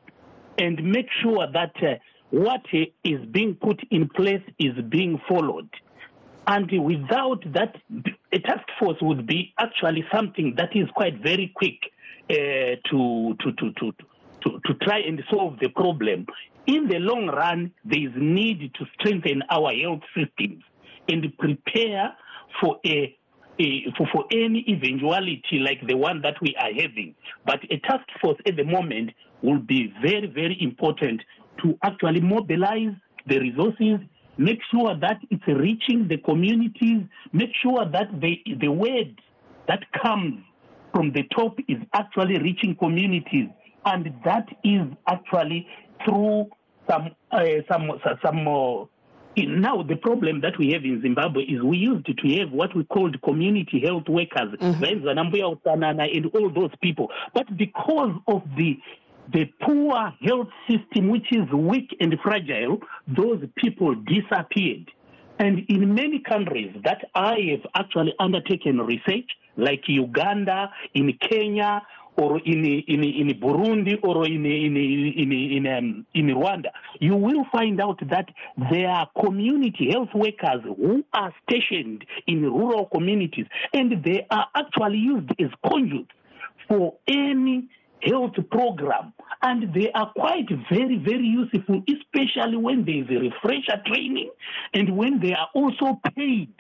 and 0.59 0.83
make 0.83 1.07
sure 1.23 1.47
that 1.53 1.73
uh, 1.83 1.95
what 2.31 2.63
is 2.73 3.21
being 3.31 3.57
put 3.57 3.81
in 3.91 4.09
place 4.09 4.43
is 4.59 4.73
being 4.89 5.21
followed. 5.29 5.69
And 6.47 6.71
without 6.83 7.45
that, 7.53 7.77
a 8.33 8.39
task 8.39 8.67
force 8.79 8.97
would 9.03 9.27
be 9.27 9.53
actually 9.59 10.05
something 10.13 10.55
that 10.57 10.75
is 10.75 10.89
quite 10.95 11.23
very 11.23 11.53
quick 11.55 11.79
Eh, 12.31 12.77
to, 12.89 13.35
to, 13.41 13.53
to, 13.55 13.73
to, 13.73 13.93
to, 14.43 14.61
to 14.65 14.75
try 14.83 15.01
and 15.01 15.21
solve 15.29 15.59
the 15.61 15.69
problem. 15.71 16.25
In 16.69 16.87
the 16.87 17.01
long 17.01 17.27
run, 17.27 17.73
there 17.85 17.99
is 17.99 18.13
need 18.15 18.73
to 18.75 18.85
strengthen 18.95 19.43
our 19.51 19.73
health 19.75 20.03
systems 20.17 20.63
and 21.09 21.37
prepare 21.39 22.15
for 22.61 22.79
a 22.87 23.17
for, 23.99 24.07
for 24.13 24.25
any 24.31 24.65
eventuality 24.69 25.59
like 25.59 25.85
the 25.89 25.97
one 25.97 26.23
that 26.23 26.35
we 26.41 26.55
are 26.55 26.73
having. 26.73 27.17
But 27.45 27.65
a 27.65 27.79
task 27.79 28.07
force 28.21 28.39
at 28.47 28.55
the 28.57 28.65
moment 28.65 29.11
will 29.43 29.59
be 29.59 29.93
very, 30.01 30.29
very 30.29 30.57
important 30.63 31.23
to 31.65 31.77
actually 31.83 32.21
mobilize 32.21 32.95
the 33.27 33.41
resources, 33.41 33.99
make 34.39 34.61
sure 34.71 34.97
that 35.01 35.19
it's 35.31 35.47
reaching 35.49 36.07
the 36.07 36.19
communities, 36.19 37.03
make 37.33 37.51
sure 37.61 37.85
that 37.91 38.21
the, 38.21 38.39
the 38.61 38.69
word 38.71 39.21
that 39.67 39.81
comes 40.01 40.45
from 40.93 41.13
the 41.13 41.25
top 41.35 41.59
is 41.69 41.79
actually 41.95 42.39
reaching 42.39 42.77
communities. 42.77 43.49
And 43.85 44.13
that 44.25 44.47
is 44.65 44.83
actually 45.07 45.67
through 46.05 46.51
some, 46.89 47.11
uh, 47.31 47.45
some, 47.71 47.93
some 48.23 48.49
uh, 48.49 48.85
now 49.37 49.83
the 49.83 49.97
problem 49.97 50.41
that 50.41 50.59
we 50.59 50.73
have 50.73 50.85
in 50.85 51.01
Zimbabwe 51.03 51.43
is 51.45 51.63
we 51.63 51.79
used 51.79 52.07
to 52.07 52.39
have 52.39 52.51
what 52.51 52.75
we 52.75 52.85
called 52.85 53.21
community 53.23 53.81
health 53.85 54.09
workers, 54.09 54.55
mm-hmm. 54.61 55.09
and 55.09 56.27
all 56.35 56.51
those 56.53 56.71
people. 56.83 57.09
But 57.35 57.57
because 57.57 58.15
of 58.27 58.43
the 58.57 58.79
the 59.33 59.45
poor 59.63 60.13
health 60.23 60.49
system, 60.69 61.09
which 61.09 61.27
is 61.31 61.49
weak 61.53 61.97
and 62.01 62.15
fragile, 62.23 62.79
those 63.07 63.41
people 63.57 63.95
disappeared. 63.95 64.91
And 65.41 65.65
in 65.71 65.95
many 65.95 66.19
countries 66.19 66.71
that 66.85 67.03
I 67.15 67.37
have 67.53 67.67
actually 67.75 68.13
undertaken 68.19 68.79
research, 68.79 69.25
like 69.57 69.89
Uganda, 69.89 70.71
in 70.93 71.17
Kenya, 71.29 71.81
or 72.17 72.39
in 72.45 72.63
in 72.67 73.03
in 73.03 73.29
Burundi 73.41 73.99
or 74.03 74.27
in 74.27 74.45
in 74.45 74.77
in 74.77 75.33
in, 75.33 75.67
um, 75.67 76.07
in 76.13 76.27
Rwanda, 76.27 76.71
you 77.01 77.17
will 77.17 77.47
find 77.51 77.81
out 77.81 78.01
that 78.11 78.29
there 78.71 78.91
are 78.91 79.09
community 79.19 79.91
health 79.91 80.11
workers 80.15 80.61
who 80.63 81.03
are 81.15 81.33
stationed 81.49 82.05
in 82.27 82.43
rural 82.43 82.85
communities, 82.85 83.47
and 83.73 84.05
they 84.05 84.27
are 84.31 84.47
actually 84.55 84.99
used 84.99 85.31
as 85.41 85.49
conduits 85.67 86.13
for 86.69 86.97
any 87.09 87.67
health 88.03 88.35
program. 88.51 89.13
And 89.43 89.73
they 89.75 89.91
are 89.93 90.13
quite 90.13 90.49
very 90.71 90.97
very 90.99 91.27
useful 91.27 91.83
especially 91.89 92.57
when 92.57 92.85
there 92.85 93.03
is 93.03 93.11
a 93.11 93.21
refresher 93.21 93.83
training 93.87 94.31
and 94.75 94.97
when 94.97 95.21
they 95.21 95.33
are 95.33 95.49
also 95.55 96.01
paid 96.17 96.53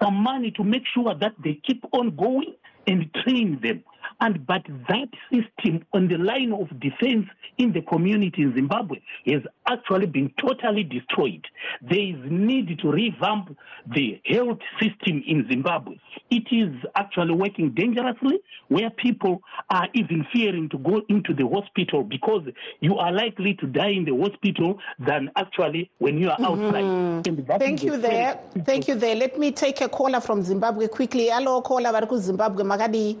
some 0.00 0.14
money 0.14 0.52
to 0.52 0.62
make 0.62 0.84
sure 0.94 1.14
that 1.14 1.32
they 1.42 1.60
keep 1.66 1.84
on 1.92 2.14
going 2.14 2.54
and 2.86 3.10
train 3.24 3.58
them 3.62 3.82
and 4.20 4.46
but 4.46 4.62
that 4.88 5.08
system 5.32 5.84
on 5.92 6.08
the 6.08 6.18
line 6.18 6.52
of 6.52 6.68
defense 6.80 7.26
in 7.58 7.72
the 7.72 7.82
community 7.82 8.42
in 8.42 8.54
Zimbabwe 8.54 9.00
has 9.26 9.42
actually 9.68 10.06
been 10.06 10.32
totally 10.40 10.84
destroyed. 10.84 11.44
There 11.82 11.98
is 11.98 12.16
need 12.24 12.78
to 12.80 12.90
revamp 12.90 13.56
the 13.94 14.20
health 14.24 14.58
system 14.80 15.22
in 15.26 15.46
Zimbabwe. 15.50 15.96
It 16.30 16.44
is 16.50 16.74
actually 16.96 17.34
working 17.34 17.70
dangerously 17.74 18.40
where 18.68 18.90
people 18.90 19.42
are 19.70 19.88
even 19.94 20.26
fearing 20.32 20.68
to 20.70 20.78
go 20.78 21.02
into 21.08 21.34
the 21.34 21.46
hospital 21.48 22.02
because 22.04 22.42
you 22.80 22.96
are 22.96 23.12
likely 23.12 23.54
to 23.54 23.66
die 23.66 23.90
in 23.90 24.04
the 24.04 24.16
hospital 24.16 24.78
than 24.98 25.30
actually 25.36 25.90
when 25.98 26.18
you 26.18 26.28
are 26.30 26.40
outside. 26.40 26.84
Mm-hmm. 26.84 27.58
Thank 27.58 27.82
you 27.82 27.96
there. 27.96 28.40
Thank 28.64 28.88
you 28.88 28.94
there. 28.94 29.14
Let 29.14 29.38
me 29.38 29.52
take 29.52 29.80
a 29.80 29.88
caller 29.88 30.20
from 30.20 30.42
Zimbabwe 30.42 30.88
quickly. 30.88 31.28
Hello, 31.28 31.62
caller, 31.62 31.92
Zimbabwe, 32.18 32.64
Magadi. 32.64 33.18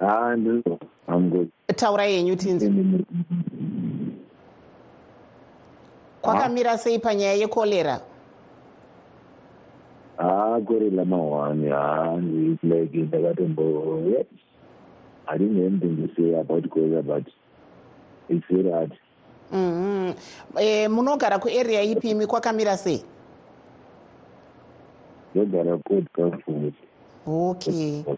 Ah, 0.00 0.36
ndizvo 0.36 0.78
good 1.06 1.50
taura 1.76 2.04
yenyu 2.04 2.36
tinzi 2.36 2.72
kwakamira 6.20 6.78
sei 6.78 6.98
panyaya 6.98 7.34
yekorera 7.34 8.00
haa 10.16 10.60
korera 10.60 11.04
mahwani 11.04 11.68
haa 11.68 12.16
like 12.62 12.98
ndakatombo 12.98 13.62
yes 14.10 14.26
i 15.26 15.38
didn't 15.38 15.66
anything 15.66 16.08
to 16.08 16.14
say 16.16 16.40
about 16.40 16.68
korera 16.68 17.02
but 17.02 17.26
it's 18.28 18.46
very 18.50 18.70
hard. 18.70 18.92
Mm-hmm. 19.52 20.14
e, 20.58 20.88
munogara 20.88 21.38
kuarea 21.38 21.82
ipi 21.82 22.10
imi? 22.10 22.26
Kwakamira 22.26 22.76
sei? 22.76 23.04
Ndogara 25.34 25.76
podcast 25.76 26.42
okay. 27.26 28.02
Oh. 28.06 28.16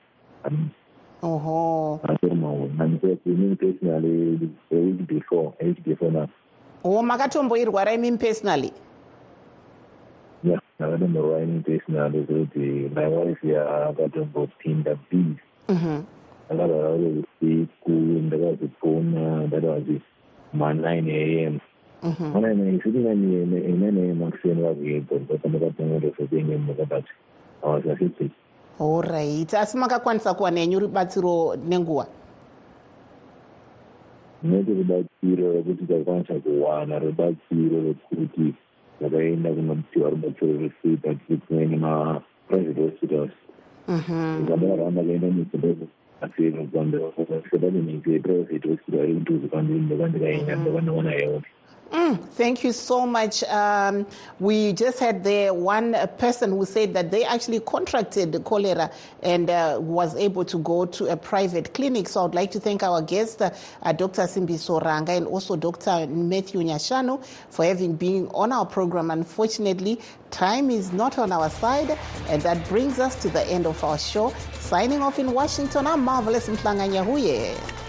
I 1.23 2.17
told 2.21 2.37
my 2.37 2.51
wife, 2.51 2.81
and 2.81 3.01
because 3.01 3.19
me 3.27 3.55
personally, 3.55 4.51
a 4.73 4.75
week 4.75 5.07
before, 5.07 5.55
a 5.61 5.65
week 5.67 5.85
before 5.85 6.11
now. 6.11 6.29
Oh, 6.85 7.03
makatomboirwara 7.03 7.93
imimi 7.95 8.19
personally? 8.19 8.73
Yeah, 10.45 10.59
ndakatomborwara 10.81 11.43
imimi 11.43 11.61
personally 11.63 12.25
kuti 12.27 12.91
my 12.95 13.07
wife 13.07 13.45
yakatombopinda 13.49 14.99
bees. 15.11 15.37
ndakarwara 16.51 16.91
uri 16.91 17.25
usiku 17.41 17.91
ndakazopona 17.91 19.49
that 19.51 19.65
was 19.65 19.83
ma9 20.57 21.47
am 21.47 21.61
mana 22.33 22.53
isiti 22.73 22.99
nani 22.99 23.47
nani 23.81 24.11
am 24.11 24.23
akuseni 24.23 24.63
vakuedza 24.63 25.19
because 25.19 25.49
ndakatongotosobengemuka 25.49 26.85
but 26.85 27.05
i 27.63 27.67
was 27.71 27.87
affected 27.87 28.31
allright 28.81 29.55
asi 29.55 29.79
makakwanisa 29.79 30.35
kuwana 30.35 30.61
nenyu 30.61 30.81
ribatsiro 30.81 31.57
nenguva 31.69 32.07
tinoti 34.43 34.75
rubatsiro 34.75 35.53
rekuti 35.53 35.87
takwanisa 35.87 36.35
kuwana 36.35 36.99
rubatsiro 36.99 37.83
rekuti 37.87 38.55
takaenda 39.01 39.53
kunopiwa 39.53 40.11
rubatsiro 40.11 40.53
rwesui 40.53 40.97
patiri 40.97 41.39
kuve 41.39 41.67
nemaprivate 41.67 42.83
hospitals. 42.83 43.31
Zvadaramba 44.47 45.03
kaenda 45.03 45.27
muzimbabwe 45.27 45.87
afirinokwandaaodakunikprivate 46.21 48.69
hospital 48.69 49.05
iri 49.05 49.15
kudhuzi 49.15 49.49
kwandiri 49.49 49.81
ndokandikaenda 49.81 50.57
ndokandowona 50.57 51.11
health 51.11 51.45
Mm, 51.93 52.27
thank 52.31 52.65
you 52.65 52.73
so 52.73 53.07
much. 53.07 53.45
Um, 53.45 54.07
we 54.41 54.73
just 54.73 54.99
had 54.99 55.25
there 55.25 55.53
one 55.53 55.95
person 56.17 56.51
who 56.53 56.65
said 56.65 56.95
that 56.95 57.11
they 57.11 57.23
actually 57.23 57.61
contracted 57.61 58.43
cholera 58.47 58.91
and 59.23 59.51
uh, 59.51 59.77
was 59.79 60.17
able 60.17 60.47
to 60.47 60.59
go 60.61 60.87
to 60.87 61.09
a 61.13 61.19
private 61.19 61.75
clinic. 61.75 62.09
So 62.09 62.25
I'd 62.25 62.35
like 62.35 62.51
to 62.53 62.61
thank 62.61 62.83
our 62.83 63.03
guest, 63.03 63.43
uh, 63.43 63.51
Dr. 63.93 64.23
Simbiso 64.23 64.83
Ranga, 64.83 65.13
and 65.13 65.27
also 65.27 65.55
Dr. 65.55 66.07
Matthew 66.07 66.61
Nyashanu 66.61 67.23
for 67.51 67.67
having 67.67 67.95
been 67.97 68.27
on 68.29 68.53
our 68.53 68.65
program. 68.65 69.11
Unfortunately, 69.11 70.01
time 70.31 70.71
is 70.71 70.95
not 70.95 71.19
on 71.19 71.31
our 71.31 71.51
side, 71.51 71.99
and 72.29 72.41
that 72.41 72.67
brings 72.71 72.99
us 73.01 73.21
to 73.21 73.29
the 73.29 73.45
end 73.49 73.67
of 73.67 73.85
our 73.85 73.99
show. 73.99 74.33
Signing 74.61 75.03
off 75.03 75.19
in 75.19 75.33
Washington, 75.33 75.87
I'm 75.87 76.01
Marvelous 76.03 76.49
Mhlanga 76.49 76.89
Nyahuye. 76.89 77.82